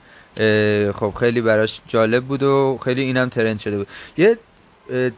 خب 0.93 1.13
خیلی 1.19 1.41
براش 1.41 1.81
جالب 1.87 2.23
بود 2.23 2.43
و 2.43 2.79
خیلی 2.83 3.01
اینم 3.01 3.29
ترند 3.29 3.59
شده 3.59 3.77
بود. 3.77 3.87
یه 4.17 4.37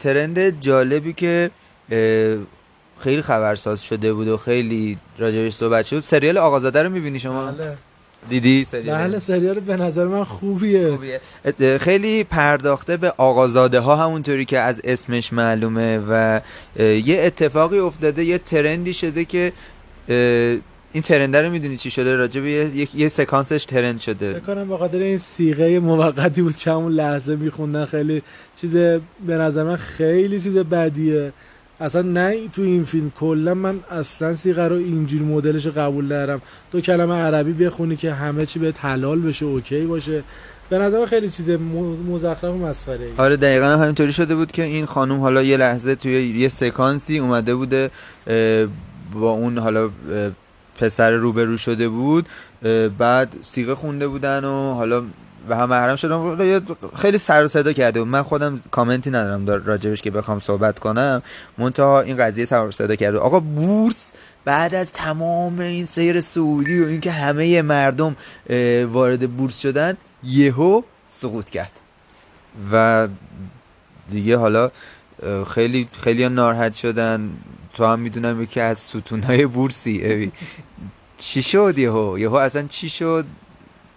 ترند 0.00 0.60
جالبی 0.60 1.12
که 1.12 1.50
خیلی 3.00 3.22
خبرساز 3.22 3.82
شده 3.82 4.12
بود 4.12 4.28
و 4.28 4.36
خیلی 4.36 4.98
راجبش 5.18 5.52
صحبت 5.54 5.86
شد. 5.86 6.00
سریال 6.00 6.38
آقازاده 6.38 6.82
رو 6.82 6.90
می‌بینی 6.90 7.20
شما؟ 7.20 7.52
بله. 7.52 7.76
دیدی 8.28 8.64
سریال؟ 8.64 8.98
بله 8.98 9.18
سریال 9.18 9.60
به 9.60 9.76
نظر 9.76 10.04
من 10.04 10.24
خوبیه. 10.24 10.90
خوبیه. 10.90 11.20
خیلی 11.78 12.24
پرداخته 12.24 12.96
به 12.96 13.12
آقازاده 13.16 13.80
ها 13.80 13.96
همونطوری 13.96 14.44
که 14.44 14.58
از 14.58 14.80
اسمش 14.84 15.32
معلومه 15.32 15.98
و 16.08 16.40
یه 16.78 17.20
اتفاقی 17.22 17.78
افتاده 17.78 18.24
یه 18.24 18.38
ترندی 18.38 18.92
شده 18.94 19.24
که 19.24 19.52
این 20.92 21.02
ترنده 21.02 21.42
رو 21.42 21.50
می‌دونی 21.50 21.76
چی 21.76 21.90
شده؟ 21.90 22.16
راجع 22.16 22.40
به 22.40 22.50
یه, 22.50 22.88
یه 22.94 23.08
سکانسش 23.08 23.64
ترند 23.64 24.00
شده. 24.00 24.32
فکر 24.32 24.40
کنم 24.40 24.68
بخاطر 24.68 24.98
این 24.98 25.18
سیغه 25.18 25.78
موقتی 25.78 26.42
بود 26.42 26.56
که 26.56 26.70
همون 26.70 26.92
لحظه 26.92 27.36
میخوندن 27.36 27.84
خیلی 27.84 28.22
چیز 28.56 28.72
به 28.72 29.00
نظر 29.26 29.62
من 29.62 29.76
خیلی 29.76 30.40
چیز 30.40 30.56
بدیه. 30.56 31.32
اصلا 31.80 32.02
نه 32.02 32.48
تو 32.48 32.62
این 32.62 32.84
فیلم 32.84 33.12
کلا 33.20 33.54
من 33.54 33.80
اصلا 33.90 34.34
سیغه 34.34 34.68
رو 34.68 34.76
اینجور 34.76 35.22
مدلش 35.22 35.66
قبول 35.66 36.08
دارم. 36.08 36.42
دو 36.70 36.80
کلمه 36.80 37.14
عربی 37.14 37.52
بخونی 37.52 37.96
که 37.96 38.12
همه 38.12 38.46
چی 38.46 38.58
به 38.58 38.74
حلال 38.78 39.20
بشه 39.20 39.44
اوکی 39.44 39.86
باشه. 39.86 40.22
به 40.70 40.78
نظر 40.78 41.06
خیلی 41.06 41.28
چیز 41.28 41.50
مزخرف 42.10 42.44
و 42.44 42.58
مسخره 42.58 43.04
ای. 43.04 43.12
آره 43.16 43.36
دقیقا 43.36 43.66
هم 43.66 43.80
همینطوری 43.82 44.12
شده 44.12 44.34
بود 44.34 44.52
که 44.52 44.62
این 44.62 44.86
خانم 44.86 45.20
حالا 45.20 45.42
یه 45.42 45.56
لحظه 45.56 45.94
توی 45.94 46.28
یه 46.28 46.48
سکانسی 46.48 47.18
اومده 47.18 47.54
بوده 47.54 47.90
با 49.12 49.30
اون 49.30 49.58
حالا 49.58 49.90
پسر 50.78 51.10
روبرو 51.10 51.56
شده 51.56 51.88
بود 51.88 52.26
بعد 52.98 53.36
سیغه 53.42 53.74
خونده 53.74 54.08
بودن 54.08 54.44
و 54.44 54.74
حالا 54.74 55.02
و 55.50 55.56
هم 55.56 55.68
محرم 55.68 55.96
شدم. 55.96 56.36
خیلی 56.96 57.18
سر 57.18 57.44
و 57.44 57.48
صدا 57.48 57.72
کرده 57.72 58.04
من 58.04 58.22
خودم 58.22 58.60
کامنتی 58.70 59.10
ندارم 59.10 59.46
راجبش 59.46 60.02
که 60.02 60.10
بخوام 60.10 60.40
صحبت 60.40 60.78
کنم. 60.78 61.22
منتها 61.58 62.00
این 62.00 62.16
قضیه 62.16 62.44
سر 62.44 62.66
و 62.66 62.70
صدا 62.70 62.94
کرده. 62.94 63.18
آقا 63.18 63.40
بورس 63.40 64.12
بعد 64.44 64.74
از 64.74 64.92
تمام 64.92 65.58
این 65.58 65.86
سیر 65.86 66.20
سعودی 66.20 66.82
و 66.82 66.86
اینکه 66.86 67.10
همه 67.10 67.62
مردم 67.62 68.16
وارد 68.92 69.30
بورس 69.36 69.58
شدن 69.58 69.96
یهو 70.24 70.82
سقوط 71.08 71.50
کرد. 71.50 71.72
و 72.72 73.08
دیگه 74.10 74.36
حالا 74.36 74.70
خیلی 75.54 75.88
خیلی 76.00 76.28
ناراحت 76.28 76.74
شدن. 76.74 77.30
تو 77.74 77.84
هم 77.84 78.00
می‌دونم 78.00 78.42
یکی 78.42 78.60
از 78.60 78.78
ستونهای 78.78 79.46
بورسی. 79.46 80.32
چی 81.18 81.42
شد 81.42 81.78
یهو؟ 81.78 82.18
یهو 82.18 82.34
اصلا 82.34 82.62
چی 82.68 82.88
شد؟ 82.88 83.26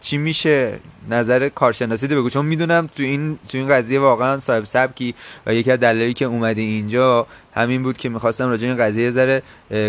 چی 0.01 0.17
میشه؟ 0.17 0.79
نظر 1.09 1.49
کارشناسی 1.49 2.07
بگو. 2.07 2.29
چون 2.29 2.45
می‌دونم 2.45 2.89
تو 2.95 3.03
این 3.03 3.39
تو 3.49 3.57
این 3.57 3.67
قضیه 3.67 3.99
واقعا 3.99 4.39
صاحب 4.39 4.63
سبکی 4.65 5.15
و 5.45 5.53
یکی 5.53 5.71
از 5.71 5.79
دلایلی 5.79 6.13
که 6.13 6.25
اومدی 6.25 6.61
اینجا 6.61 7.27
همین 7.53 7.83
بود 7.83 7.97
که 7.97 8.09
می‌خواستم 8.09 8.49
راجع 8.49 8.67
این 8.67 8.77
قضیه 8.77 9.11
ذره 9.11 9.41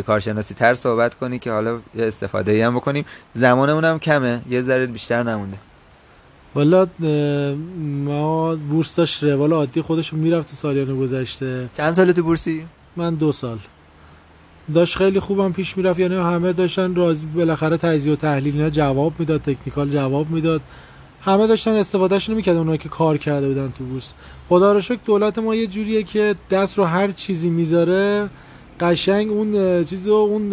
کارشناسی 0.07 0.55
تر 0.55 0.75
صحبت 0.75 1.14
کنی 1.14 1.38
که 1.38 1.53
حالا 1.53 1.81
استفاده 1.98 2.53
ای 2.53 2.62
هم 2.62 2.75
بکنیم. 2.75 3.05
زمانمون 3.35 3.85
هم 3.85 3.98
کمه. 3.98 4.40
یه 4.51 4.62
ذره 4.62 4.87
بیشتر 4.87 5.22
نمونده. 5.22 5.57
والا 6.55 6.87
ما 8.05 8.55
بورس 8.55 8.94
داشت 8.94 9.25
روال 9.25 9.53
عادی 9.53 9.81
خودش 9.81 10.12
می‌رفت 10.12 10.51
تو 10.51 10.57
سالیان 10.57 10.98
گذشته. 10.98 11.68
چند 11.77 11.92
سال 11.92 12.12
تو 12.12 12.22
بورسی؟ 12.22 12.66
من 12.96 13.14
دو 13.14 13.33
سال. 13.33 13.59
داشت 14.75 14.96
خیلی 14.96 15.20
خوبم 15.20 15.53
پیش 15.53 15.77
می‌رفت. 15.77 15.98
یعنی 15.98 16.14
همه 16.14 16.53
داشتن 16.53 16.94
راز 16.94 17.16
بالاخره 17.35 17.77
تجزیه 17.77 18.12
و 18.12 18.16
تحلیل 18.16 18.57
اینا 18.57 18.70
جواب 18.70 19.12
می‌داد 19.18 19.40
تکنیکال 19.42 19.90
جواب 19.90 20.31
می‌داد. 20.31 20.61
همه 21.25 21.47
داشتن 21.47 21.71
استفادهشون 21.71 22.35
می‌کردن 22.35 22.59
اونایی 22.59 22.79
که 22.79 22.89
کار 22.89 23.19
کرده 23.19 23.49
بودن 23.49 23.73
تو 23.79 23.85
بورس. 23.85 24.13
خدا 24.49 24.73
رو 24.73 24.81
شکر 24.81 25.01
دولت 25.05 25.39
ما 25.39 25.55
یه 25.55 25.67
جوریه 25.67 26.03
که 26.03 26.35
دست 26.51 26.79
رو 26.79 26.85
هر 26.85 27.13
چیزی 27.13 27.51
می‌ذاره 27.51 28.29
قشنگ 28.81 29.31
اون 29.31 29.85
چیز 29.85 30.09
رو 30.09 30.15
اون 30.15 30.53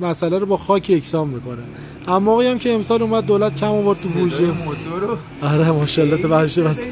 مسئله 0.00 0.38
رو 0.38 0.46
با 0.46 0.56
خاک 0.56 0.90
یکسان 0.90 1.28
می‌کنه. 1.28 1.62
اما 2.08 2.42
هم 2.42 2.58
که 2.58 2.72
امسال 2.74 3.02
اومد 3.02 3.26
دولت 3.26 3.56
کم 3.56 3.66
آورد 3.66 4.00
تو 4.00 4.08
بورژه 4.08 4.44
موتور 4.44 5.18
آره 5.42 5.70
ماشاءالله 5.70 6.22
تو 6.22 6.28
بس. 6.28 6.86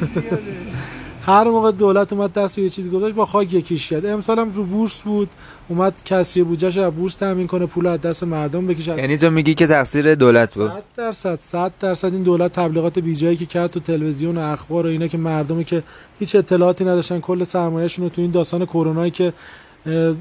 هر 1.25 1.43
موقع 1.43 1.71
دولت 1.71 2.13
اومد 2.13 2.33
دست 2.33 2.57
یه 2.57 2.69
چیز 2.69 2.91
گذاشت 2.91 3.15
با 3.15 3.25
خاک 3.25 3.53
یکیش 3.53 3.87
کرد. 3.87 4.05
امسال 4.05 4.39
هم 4.39 4.51
رو 4.51 4.63
بورس 4.63 5.01
بود 5.01 5.29
اومد 5.69 6.03
کسی 6.05 6.43
بودجهش 6.43 6.77
از 6.77 6.93
بورس 6.93 7.15
تامین 7.15 7.47
کنه 7.47 7.65
پول 7.65 7.87
از 7.87 8.01
دست 8.01 8.23
مردم 8.23 8.67
بکشه. 8.67 8.97
یعنی 8.97 9.17
تو 9.17 9.29
میگی 9.29 9.53
که 9.53 9.67
تقصیر 9.67 10.15
دولت 10.15 10.53
بود؟ 10.53 10.67
100 10.67 10.83
درصد 10.97 11.39
100 11.41 11.71
درصد. 11.79 12.13
این 12.13 12.23
دولت 12.23 12.53
تبلیغات 12.53 12.99
بیجایی 12.99 13.37
که 13.37 13.45
کرد 13.45 13.71
تو 13.71 13.79
تلویزیون 13.79 14.37
و 14.37 14.41
اخبار 14.41 14.85
و 14.85 14.89
اینا 14.89 15.07
که 15.07 15.17
مردمی 15.17 15.65
که 15.65 15.83
هیچ 16.19 16.35
اطلاعاتی 16.35 16.83
نداشتن 16.83 17.19
کل 17.19 17.43
سرمایه‌شون 17.43 18.05
رو 18.05 18.09
تو 18.09 18.21
این 18.21 18.31
داستان 18.31 18.65
کرونایی 18.65 19.11
که 19.11 19.33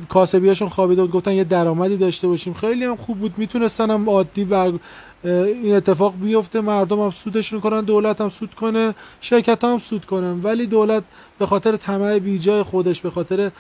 کاسبیاشون 0.09 0.69
خوابیده 0.69 1.03
بود 1.03 1.11
گفتن 1.11 1.33
یه 1.33 1.45
درآمدی 1.45 1.97
داشته 1.97 2.29
باشیم. 2.29 2.55
خیلی 2.55 2.85
هم 2.85 2.97
خوب 2.97 3.19
بود. 3.19 3.35
می‌تونستن 3.39 3.91
هم 3.91 4.11
عادی 4.11 4.45
بر 4.45 4.73
این 5.25 5.75
اتفاق 5.75 6.15
بیفته 6.21 6.61
مردم 6.61 7.01
هم 7.01 7.11
سودشون 7.11 7.61
کنن 7.61 7.81
دولت 7.81 8.21
هم 8.21 8.29
سود 8.29 8.55
کنه 8.55 8.95
شرکت 9.21 9.65
هم 9.65 9.79
سود 9.79 10.05
کنن. 10.05 10.41
ولی 10.43 10.67
دولت 10.67 11.03
به 11.39 11.47
خاطر 11.47 11.77
طمع 11.77 12.19
بیجای 12.19 12.63
خودش 12.63 13.01
به 13.01 13.11
خاطر 13.11 13.51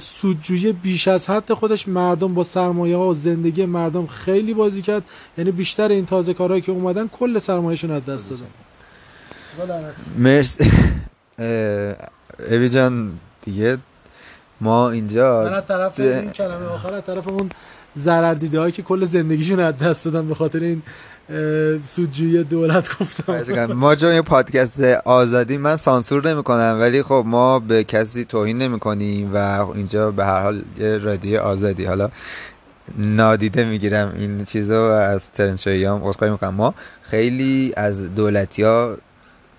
سودجویی 0.00 0.72
بیش 0.72 1.08
از 1.08 1.30
حد 1.30 1.52
خودش 1.52 1.88
مردم 1.88 2.34
با 2.34 2.44
سرمایه 2.44 2.96
ها 2.96 3.08
و 3.08 3.14
زندگی 3.14 3.66
مردم 3.66 4.06
خیلی 4.06 4.54
بازی 4.54 4.82
کرد. 4.82 5.02
یعنی 5.38 5.50
بیشتر 5.50 5.88
این 5.88 6.06
تازه 6.06 6.34
کارهایی 6.34 6.62
که 6.62 6.72
اومدن 6.72 7.08
کل 7.08 7.38
سرمایهشون 7.38 7.90
از 7.90 8.04
دست 8.04 8.30
دادن. 8.30 8.46
مرسی. 10.18 10.70
اوی 12.50 12.68
جان 12.68 13.12
دیگه 13.44 13.78
ما 14.60 14.90
اینجا 14.90 15.44
من 15.44 15.52
از 15.52 15.66
طرف 15.66 16.00
این 16.00 16.30
کلمه 16.30 16.66
آخر 16.66 16.94
از 16.94 17.04
طرف 17.04 17.28
اون 17.28 17.50
ضرر 17.98 18.34
دیده 18.34 18.60
هایی 18.60 18.72
که 18.72 18.82
کل 18.82 19.06
زندگیشون 19.06 19.60
از 19.60 19.78
دست 19.78 20.04
دادن 20.04 20.28
به 20.28 20.34
خاطر 20.34 20.60
این 20.60 20.82
سودجویی 21.88 22.44
دولت 22.44 22.98
گفتم. 22.98 23.72
ما 23.72 23.94
جا 23.94 24.14
یه 24.14 24.22
پادکست 24.22 24.80
آزادی 25.04 25.56
من 25.56 25.76
سانسور 25.76 26.28
نمی 26.28 26.42
کنم 26.42 26.76
ولی 26.80 27.02
خب 27.02 27.24
ما 27.26 27.58
به 27.58 27.84
کسی 27.84 28.24
توهین 28.24 28.58
نمی 28.58 28.78
کنیم 28.78 29.34
و 29.34 29.66
اینجا 29.74 30.10
به 30.10 30.24
هر 30.24 30.42
حال 30.42 30.62
رادیو 31.02 31.40
آزادی. 31.40 31.84
حالا 31.84 32.10
نادیده 32.98 33.64
می‌گیرم 33.64 34.14
این 34.18 34.44
چیزو 34.44 34.74
از 34.74 35.30
ترنشایی 35.30 35.84
هم 35.84 36.02
می 36.02 36.30
می‌کنم. 36.30 36.54
ما 36.54 36.74
خیلی 37.02 37.72
از 37.76 38.14
دولتی 38.14 38.62
ها 38.62 38.96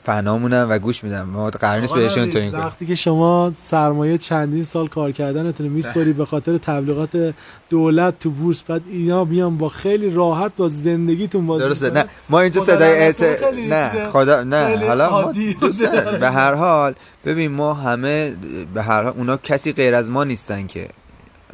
فنامونم 0.07 0.67
و 0.69 0.79
گوش 0.79 1.03
میدم. 1.03 1.23
ما 1.23 1.49
قرار 1.49 1.79
نیست 1.79 1.93
بهشون 1.93 2.29
تو 2.29 2.39
این 2.39 2.51
وقتی 2.51 2.85
که 2.85 2.95
شما 2.95 3.51
سرمایه 3.61 4.17
چندین 4.17 4.63
سال 4.63 4.87
کار 4.87 5.11
کردنتون 5.11 5.67
میسپاری 5.67 6.13
به 6.13 6.25
خاطر 6.25 6.57
تبلیغات 6.57 7.33
دولت 7.69 8.19
تو 8.19 8.29
بورس 8.29 8.61
بعد 8.63 8.81
اینا 8.91 9.23
میان 9.23 9.57
با 9.57 9.69
خیلی 9.69 10.09
راحت 10.09 10.51
با 10.57 10.69
زندگیتون 10.69 11.47
بازی 11.47 11.63
درسته. 11.63 11.89
نه 11.89 12.05
ما 12.29 12.39
اینجا 12.39 12.61
صدای 12.61 12.97
اعت... 12.97 13.21
نه 13.69 14.09
خدا 14.09 14.43
نه 14.43 14.87
حالا 14.87 15.11
ما 15.11 15.33
به 16.19 16.29
هر 16.31 16.53
حال 16.53 16.93
ببین 17.25 17.51
ما 17.51 17.73
همه 17.73 18.35
به 18.73 18.81
هر 18.83 19.03
حال 19.03 19.13
اونا 19.17 19.37
کسی 19.37 19.73
غیر 19.73 19.95
از 19.95 20.09
ما 20.09 20.23
نیستن 20.23 20.67
که. 20.67 20.87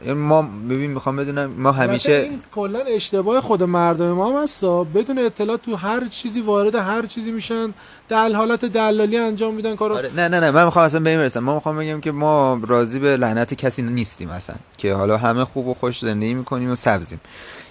ما 0.08 0.42
ببین 0.42 0.92
می‌خوام 0.92 1.16
بدونم 1.16 1.52
ما 1.58 1.72
همیشه 1.72 2.12
این 2.12 2.42
کلا 2.52 2.80
اشتباه 2.80 3.42
خود 3.42 3.64
مردم 3.64 4.12
ما 4.12 4.30
هم 4.30 4.44
هستا 4.44 4.84
بدون 4.84 5.20
اطلاع 5.20 5.58
تو 5.58 5.76
هر 5.76 6.08
چیزی 6.08 6.42
وارد 6.42 6.76
هر 6.76 7.06
چیزی 7.06 7.32
میشن. 7.32 7.74
در 8.10 8.34
حالت 8.34 8.66
دلالی 8.66 9.18
انجام 9.18 9.54
میدن 9.54 9.76
کارو. 9.76 9.96
آره. 9.96 10.12
نه 10.16 10.28
نه 10.28 10.40
نه 10.40 10.52
من 10.52 10.66
می‌خوام 10.66 10.86
اصلا 10.86 11.00
به 11.00 11.40
ما 11.40 11.54
می‌خوام 11.54 11.78
بگم 11.78 12.02
که 12.02 12.12
ما 12.12 12.62
راضی 12.68 13.00
به 13.00 13.18
لعنت 13.18 13.54
کسی 13.54 13.82
نیستیم 13.82 14.30
اصلا. 14.30 14.56
که 14.78 14.94
حالا 14.94 15.18
همه 15.18 15.46
خوب 15.46 15.68
و 15.68 15.74
خوش 15.74 16.00
زندگی 16.00 16.34
می‌کنیم 16.34 16.72
و 16.72 16.76
سبزیم. 16.76 17.22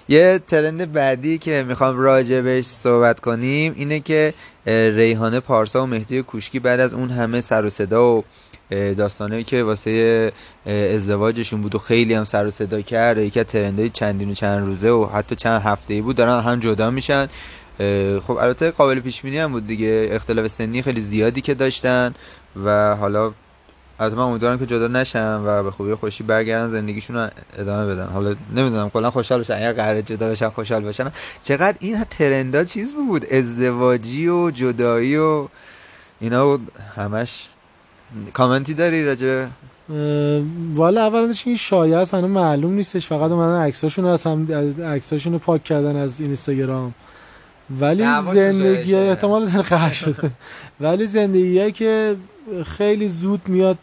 یه 0.09 0.41
ترند 0.47 0.93
بعدی 0.93 1.39
که 1.39 1.65
می‌خوام 1.69 1.99
راجع 1.99 2.41
بهش 2.41 2.65
صحبت 2.65 3.21
کنیم 3.21 3.75
اینه 3.77 4.01
که 4.01 4.35
ریحانه 4.67 5.41
پارسا 5.41 5.83
و 5.83 5.87
مهدی 5.87 6.23
کوشکی 6.23 6.59
بعد 6.59 6.81
از 6.81 6.93
اون 6.93 7.11
همه 7.11 7.41
سر 7.41 7.65
و 7.65 7.71
صدا 7.71 8.05
و 8.05 8.25
داستانه 8.73 9.43
که 9.43 9.63
واسه 9.63 10.33
ازدواجشون 10.67 11.61
بود 11.61 11.75
و 11.75 11.79
خیلی 11.79 12.15
هم 12.15 12.25
سر 12.25 12.47
و 12.47 12.51
صدا 12.51 12.81
کرد. 12.81 13.19
یکی 13.19 13.41
از 13.41 13.47
ترندهای 13.47 13.91
چندین 13.91 14.31
و 14.31 14.35
چند 14.35 14.67
روزه 14.67 14.91
و 14.91 15.07
حتی 15.07 15.37
چند 15.37 15.63
هفته 15.63 15.95
ای 15.95 16.01
بود 16.01 16.17
دارن 16.17 16.41
هم 16.41 16.61
جدا 16.61 16.91
میشن. 16.91 17.27
خب 18.27 18.37
البته 18.41 18.71
قابل 18.71 19.01
پیش 19.01 19.23
بینی 19.23 19.39
هم 19.39 19.53
بود 19.53 19.67
دیگه. 19.67 20.09
اختلاف 20.11 20.47
سنی 20.47 20.83
خیلی 20.83 21.01
زیادی 21.01 21.41
که 21.41 21.55
داشتن 21.55 22.15
و 22.65 22.97
حالا 22.97 23.33
البته 24.01 24.17
من 24.17 24.23
امیدوارم 24.23 24.59
که 24.59 24.67
جدا 24.67 24.89
نشن 24.89 25.41
و 25.45 25.63
به 25.63 25.71
خوبی 25.71 25.95
خوشی 25.95 26.25
برگردن 26.25 26.71
زندگیشون 26.71 27.17
رو 27.17 27.29
ادامه 27.59 27.95
بدن. 27.95 28.07
حالا 28.07 28.35
نمی‌دونم 28.55 28.91
کلا 28.91 29.11
خوشحال 29.11 29.41
بشن. 29.41 29.55
اگر 29.55 29.73
قرار 29.73 30.01
جدا 30.01 30.31
بشن 30.31 30.49
خوشحال 30.49 30.83
باشن 30.83 31.13
چقدر 31.43 31.77
این 31.81 32.05
ترندا 32.05 32.65
چیز 32.65 32.95
بود؟ 32.95 33.33
ازدواجی 33.33 34.29
و 34.29 34.51
جدایی 34.51 35.17
و 35.17 35.49
اینا 36.21 36.59
همش 36.97 37.49
کامنتی 38.33 38.75
داری 38.75 39.05
راجع 39.05 39.47
والا 40.75 41.07
اولش 41.07 41.47
این 41.47 41.57
شایعه 41.57 41.99
است 41.99 42.15
هنوز 42.15 42.31
معلوم 42.31 42.73
نیستش 42.73 43.07
فقط 43.07 43.31
اومدن 43.31 43.63
عکساشون 43.63 44.05
از 44.05 44.25
هم 44.25 44.53
عکساشون 44.85 45.33
رو 45.33 45.39
پاک 45.39 45.65
کردن 45.65 45.97
از 45.97 46.21
اینستاگرام. 46.21 46.95
ولی 47.81 48.05
زندگی 48.35 48.95
احتمال 48.95 49.47
قهر 49.47 49.93
شده 49.93 50.31
ولی 50.81 51.07
زندگی 51.07 51.73
که 51.73 52.17
خیلی 52.67 53.09
زود 53.09 53.41
میاد 53.49 53.79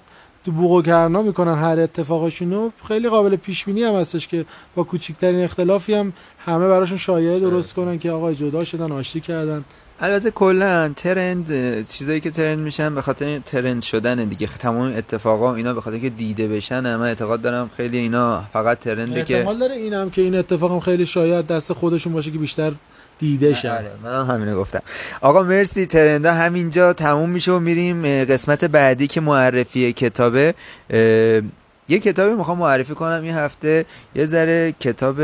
تو 0.46 0.52
بوق 0.52 0.86
کرنا 0.86 1.22
می‌کنن 1.22 1.56
هر 1.56 1.80
اتفاقشونو 1.80 2.70
خیلی 2.88 3.10
قابل 3.10 3.36
پیش 3.36 3.66
بینی 3.66 3.84
هم 3.84 3.96
هستش 3.96 4.28
که 4.28 4.46
با 4.76 4.84
کوچکترین 4.84 5.44
اختلافی 5.44 5.94
هم 5.94 6.14
همه 6.46 6.68
براشون 6.68 6.98
شایعه 6.98 7.40
درست 7.40 7.74
کنن 7.74 8.00
که 8.00 8.12
آقا 8.12 8.34
جدا 8.34 8.64
شدن 8.64 8.92
آشتی 8.92 9.20
کردن. 9.20 9.66
البته 10.02 10.32
کلا 10.32 10.90
ترند 10.96 11.48
چیزایی 11.88 12.20
که 12.20 12.32
ترند 12.32 12.60
میشن 12.60 12.96
به 12.96 13.02
خاطر 13.02 13.40
ترند 13.40 13.82
شدن 13.82 14.26
دیگه. 14.26 14.48
تمام 14.48 14.94
اتفاقا 14.98 15.56
اینا 15.56 15.74
به 15.74 15.82
خاطر 15.82 15.98
که 15.98 16.10
دیده 16.10 16.48
بشن 16.48 16.96
من 16.96 17.08
اعتقاد 17.08 17.42
دارم 17.42 17.70
خیلی 17.78 17.98
اینا 17.98 18.44
فقط 18.54 18.80
ترنده 18.80 19.24
که 19.24 19.38
احتمال 19.38 19.60
داره 19.60 19.76
اینم 19.76 20.10
که 20.10 20.22
این 20.22 20.36
اتفاقم 20.36 20.80
خیلی 20.80 21.06
شاید 21.06 21.48
دست 21.48 21.74
خودشون 21.74 22.14
باشه 22.14 22.32
که 22.32 22.38
بیشتر 22.38 22.72
دیده 23.20 23.54
شه 23.54 23.72
آره 23.72 23.92
من 24.04 24.20
هم 24.20 24.36
همینو 24.36 24.60
گفتم. 24.60 24.80
آقا 25.22 25.44
مرسی. 25.44 25.86
ترندا 25.86 26.34
همینجا 26.34 26.94
تموم 26.94 27.30
میشه 27.30 27.52
و 27.52 27.60
میریم 27.60 28.26
قسمت 28.26 28.66
بعدی 28.66 29.08
که 29.08 29.22
معرفی 29.22 29.94
کتابه 29.94 30.54
یه 31.90 32.00
کتابی 32.00 32.36
می‌خوام 32.36 32.58
معرفی 32.58 32.94
کنم 32.94 33.24
این 33.24 33.34
هفته. 33.34 33.86
یه 34.16 34.26
ذره 34.26 34.72
کتاب 34.80 35.22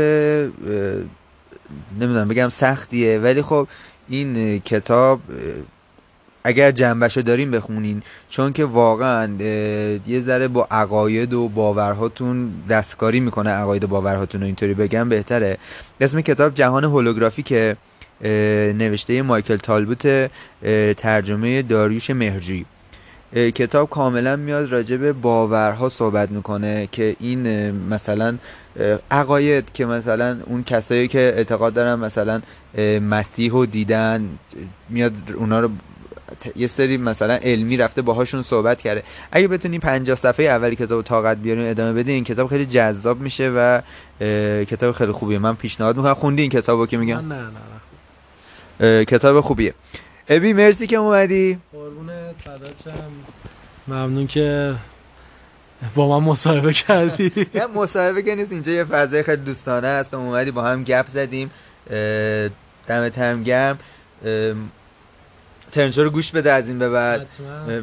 نمی‌دونم 2.00 2.28
بگم 2.28 2.48
سختیه 2.48 3.18
ولی 3.18 3.42
خب 3.42 3.68
این 4.08 4.58
کتاب 4.58 5.20
اگر 6.44 6.70
جنبشو 6.70 7.20
داریم 7.20 7.50
بخونین 7.50 8.02
چون 8.28 8.52
که 8.52 8.64
واقعا 8.64 9.30
یه 10.06 10.20
ذره 10.20 10.48
با 10.48 10.68
عقاید 10.70 11.34
و 11.34 11.48
باورهاتون 11.48 12.52
دستکاری 12.68 13.20
می‌کنه 13.20 13.50
عقاید 13.50 13.84
و 13.84 13.86
باورهاتون 13.86 14.40
رو 14.40 14.46
اینطوری 14.46 14.74
بگم 14.74 15.08
بهتره. 15.08 15.58
اسم 16.00 16.20
کتاب 16.20 16.54
جهان 16.54 16.84
هولوگرافی 16.84 17.42
که 17.42 17.76
نوشته 18.78 19.22
مایکل 19.22 19.56
تالبوت 19.56 20.30
ترجمه 20.96 21.62
داریوش 21.62 22.10
مهرجی 22.10 22.66
کتاب 23.36 23.90
کاملا 23.90 24.36
میاد 24.36 24.72
راجع 24.72 24.96
به 24.96 25.12
باورها 25.12 25.88
صحبت 25.88 26.30
می‌کنه 26.30 26.88
که 26.92 27.16
این 27.20 27.70
مثلا 27.70 28.36
عقاید 29.10 29.72
که 29.72 29.86
مثلا 29.86 30.38
اون 30.46 30.64
کسایی 30.64 31.08
که 31.08 31.18
اعتقاد 31.18 31.72
دارن 31.74 31.94
مثلا 31.94 32.42
مسیح 33.00 33.52
رو 33.52 33.66
دیدن 33.66 34.28
میاد 34.88 35.12
اونا 35.34 35.60
رو 35.60 35.70
یه 36.56 36.66
سری 36.66 36.96
مثلا 36.96 37.34
علمی 37.34 37.76
رفته 37.76 38.02
باهاشون 38.02 38.42
صحبت 38.42 38.80
کرده. 38.80 39.02
اگه 39.32 39.48
بتونیم 39.48 39.80
50 39.80 40.16
صفحه 40.16 40.46
اولی 40.46 40.76
کتاب 40.76 41.02
طاقت 41.02 41.36
بیاریم 41.36 41.70
ادامه 41.70 41.92
بدین 41.92 42.14
این 42.14 42.24
کتاب 42.24 42.48
خیلی 42.48 42.66
جذاب 42.66 43.20
میشه 43.20 43.52
و 43.56 43.80
کتاب 44.64 44.92
خیلی 44.92 45.12
خوبیه. 45.12 45.38
من 45.38 45.54
پیشنهاد 45.54 45.96
می‌کنم. 45.96 46.14
خوندی 46.14 46.42
این 46.42 46.50
کتابو 46.50 46.86
که 46.86 46.96
میگم؟ 46.96 47.32
نه 47.32 47.42
نه, 48.80 49.04
کتاب 49.04 49.40
خوبیه. 49.40 49.74
ابی 50.28 50.52
مرسی 50.52 50.86
که 50.86 50.96
اومدی. 50.96 51.58
قربونت 52.46 52.84
ممنون 53.88 54.26
که 54.26 54.74
با 55.94 56.20
من 56.20 56.26
مصاحبه 56.26 56.72
کردی. 56.72 57.46
نه 57.54 57.66
مصاحبه 57.66 58.22
که 58.22 58.34
نیست 58.34 58.52
اینجا 58.52 58.72
یه 58.72 58.84
فضای 58.84 59.22
خیلی 59.22 59.42
دوستانه 59.42 59.86
است. 59.86 60.14
و 60.14 60.16
اومدی 60.16 60.50
با 60.50 60.62
هم 60.62 60.84
گپ 60.84 61.06
زدیم. 61.08 61.50
دمت 62.86 63.18
هم 63.18 63.42
گرم. 63.42 63.78
ترنشو 65.72 66.02
رو 66.04 66.10
گوش 66.10 66.30
بده 66.30 66.52
از 66.52 66.68
این 66.68 66.78
به 66.78 66.90
بعد. 66.90 67.26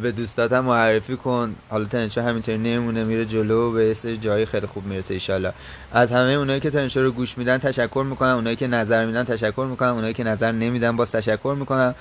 به 0.01 0.11
دوستات 0.11 0.53
هم 0.53 0.65
معرفی 0.65 1.15
کن. 1.15 1.55
حالا 1.69 1.85
ترنشو 1.85 2.21
همینطوری 2.21 2.57
نمونه 2.57 3.03
میره 3.03 3.25
جلو 3.25 3.71
به 3.71 3.93
سری 3.93 4.17
جای 4.17 4.45
خیلی 4.45 4.67
خوب 4.67 4.85
می‌رسه 4.85 5.13
ایشالله 5.13 5.53
از 5.91 6.11
همه 6.11 6.31
اونایی 6.31 6.59
که 6.59 6.69
ترنشو 6.69 7.01
رو 7.01 7.11
گوش 7.11 7.37
میدن 7.37 7.57
تشکر 7.57 8.05
می‌کنم. 8.09 8.35
اونایی 8.35 8.55
که 8.55 8.67
نظر 8.67 9.05
میدن 9.05 9.23
تشکر 9.23 9.67
می‌کنم. 9.69 9.93
اونایی 9.93 10.13
که 10.13 10.23
نظر 10.23 10.51
نمیدن 10.51 10.95
باز 10.95 11.11
تشکر 11.11 11.55
می‌کنم. 11.59 11.95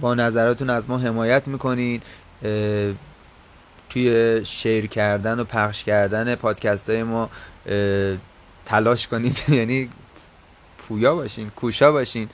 با 0.00 0.14
نظراتون 0.14 0.70
از 0.70 0.84
ما 0.88 0.98
حمایت 0.98 1.48
می‌کنین 1.48 2.00
توی 3.90 4.40
شیر 4.44 4.86
کردن 4.86 5.40
و 5.40 5.44
پخش 5.44 5.84
کردن 5.84 6.34
پادکست 6.34 6.90
های 6.90 7.02
ما 7.02 7.30
تلاش 8.66 9.08
کنید. 9.08 9.44
یعنی 9.58 9.88
پویا 10.78 11.14
باشین 11.14 11.50
کوشا 11.50 11.92
باشین. 11.92 12.28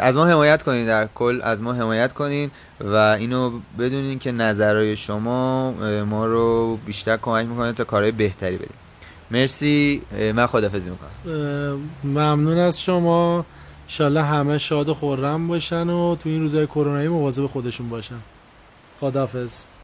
از 0.00 0.16
ما 0.16 0.26
حمایت 0.26 0.62
کنین 0.62 0.86
در 0.86 1.08
کل 1.14 1.40
از 1.42 1.62
ما 1.62 1.72
حمایت 1.72 2.12
کنین 2.12 2.50
و 2.80 2.94
اینو 2.94 3.60
بدونین 3.78 4.18
که 4.18 4.32
نظرهای 4.32 4.96
شما 4.96 5.70
ما 6.04 6.26
رو 6.26 6.76
بیشتر 6.76 7.16
کمک 7.16 7.46
می‌کنه 7.46 7.72
تا 7.72 7.84
کارهای 7.84 8.12
بهتری 8.12 8.56
بدیم 8.56 8.76
مرسی. 9.30 10.02
من 10.34 10.46
خدافزی 10.46 10.90
می‌کنم. 10.90 11.10
ممنون 12.04 12.58
از 12.58 12.82
شما. 12.82 13.44
انشالله 13.88 14.22
همه 14.22 14.58
شاد 14.58 14.88
و 14.88 14.94
خورم 14.94 15.48
باشن 15.48 15.90
و 15.90 16.16
تو 16.16 16.28
این 16.28 16.40
روزهای 16.40 16.66
کرونایی 16.66 17.08
مواظب 17.08 17.46
خودشون 17.46 17.88
باشن. 17.88 18.18
خدافز 19.00 19.64